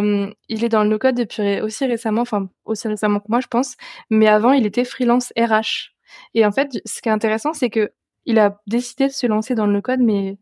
[0.49, 3.75] il est dans le no-code depuis aussi récemment, enfin aussi récemment que moi, je pense.
[4.11, 5.93] Mais avant, il était freelance RH.
[6.35, 7.91] Et en fait, ce qui est intéressant, c'est que
[8.25, 10.35] il a décidé de se lancer dans le no-code, mais euh,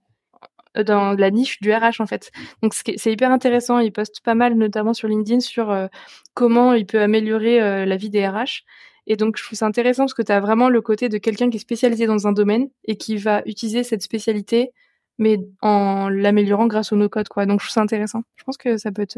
[0.76, 2.32] dans la niche du RH en fait.
[2.62, 3.80] Donc c'est hyper intéressant.
[3.80, 5.88] Il poste pas mal, notamment sur LinkedIn, sur euh,
[6.34, 8.64] comment il peut améliorer euh, la vie des RH.
[9.08, 11.50] Et donc je trouve ça intéressant parce que tu as vraiment le côté de quelqu'un
[11.50, 14.72] qui est spécialisé dans un domaine et qui va utiliser cette spécialité,
[15.18, 17.46] mais en l'améliorant grâce au no-code quoi.
[17.46, 18.24] Donc je trouve ça intéressant.
[18.36, 19.18] Je pense que ça peut être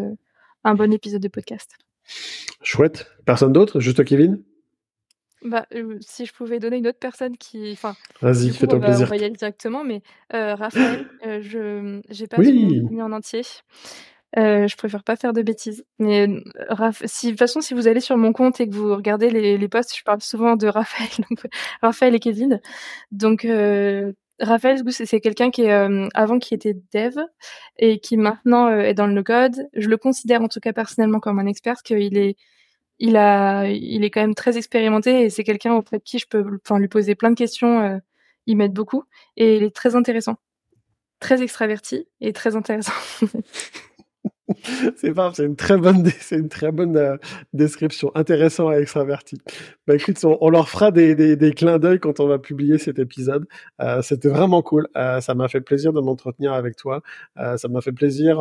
[0.63, 1.71] un bon épisode de podcast.
[2.61, 3.07] Chouette.
[3.25, 3.79] Personne d'autre?
[3.79, 4.41] Juste Kevin?
[5.43, 9.07] Bah, euh, si je pouvais donner une autre personne qui, enfin, vas-y, fais-toi plaisir.
[9.07, 10.01] On va y aller directement, mais
[10.33, 12.81] euh, Raphaël, euh, je j'ai pas oui.
[12.89, 13.41] mis en entier.
[14.35, 15.85] Je préfère pas faire de bêtises.
[15.99, 16.27] Mais
[16.69, 17.03] Raph...
[17.05, 19.57] si, de toute façon, si vous allez sur mon compte et que vous regardez les,
[19.57, 21.45] les posts, je parle souvent de Raphaël, donc,
[21.81, 22.59] Raphaël et Kevin.
[23.11, 23.45] Donc
[24.39, 27.17] Raphaël, c'est quelqu'un qui est avant qui était dev
[27.77, 29.67] et qui maintenant est dans le no-code.
[29.73, 32.37] Je le considère en tout cas personnellement comme un expert, qu'il est
[32.99, 36.27] il a, il est quand même très expérimenté et c'est quelqu'un auprès de qui je
[36.27, 37.81] peux, enfin, lui poser plein de questions.
[37.81, 37.97] Euh,
[38.45, 39.03] il m'aide beaucoup
[39.37, 40.35] et il est très intéressant,
[41.19, 42.93] très extraverti et très intéressant.
[44.95, 47.17] c'est pas, c'est une très bonne, c'est une très bonne euh,
[47.53, 49.37] description, intéressant et extraverti.
[49.87, 52.99] Bah écoute, on, leur fera des, des, des clins d'œil quand on va publier cet
[52.99, 53.45] épisode.
[53.81, 54.87] Euh, C'était vraiment cool.
[54.93, 57.01] Ça m'a fait plaisir de m'entretenir avec toi.
[57.35, 58.39] Ça m'a fait plaisir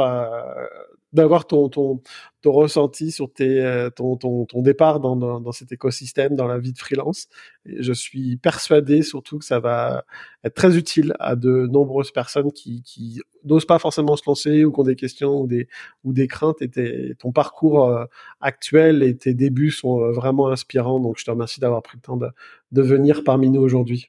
[1.13, 2.01] d'avoir ton, ton,
[2.41, 6.59] ton ressenti sur tes, euh, ton, ton, ton départ dans, dans, cet écosystème, dans la
[6.59, 7.29] vie de freelance.
[7.67, 10.05] Je suis persuadé surtout que ça va
[10.43, 14.73] être très utile à de nombreuses personnes qui, qui n'osent pas forcément se lancer ou
[14.73, 15.69] qui ont des questions ou des,
[16.05, 16.63] ou des craintes.
[16.63, 18.05] Et ton parcours euh,
[18.41, 21.01] actuel et tes débuts sont euh, vraiment inspirants.
[21.01, 22.29] Donc je te remercie d'avoir pris le temps de,
[22.73, 24.09] de venir parmi nous aujourd'hui.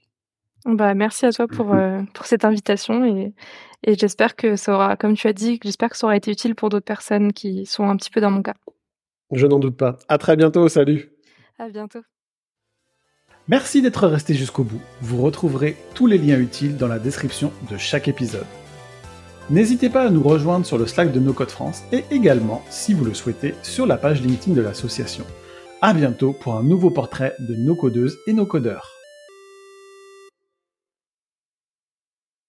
[0.65, 1.75] Bah, merci à toi pour,
[2.13, 3.33] pour cette invitation et,
[3.83, 6.55] et j'espère que ça aura, comme tu as dit, j'espère que ça aura été utile
[6.55, 8.55] pour d'autres personnes qui sont un petit peu dans mon cas.
[9.31, 9.97] Je n'en doute pas.
[10.07, 10.67] À très bientôt.
[10.69, 11.11] Salut.
[11.59, 12.01] À bientôt.
[13.47, 14.81] Merci d'être resté jusqu'au bout.
[15.01, 18.45] Vous retrouverez tous les liens utiles dans la description de chaque épisode.
[19.49, 22.93] N'hésitez pas à nous rejoindre sur le Slack de No Code France et également, si
[22.93, 25.25] vous le souhaitez, sur la page LinkedIn de l'association.
[25.81, 28.89] À bientôt pour un nouveau portrait de nos codeuses et nos codeurs.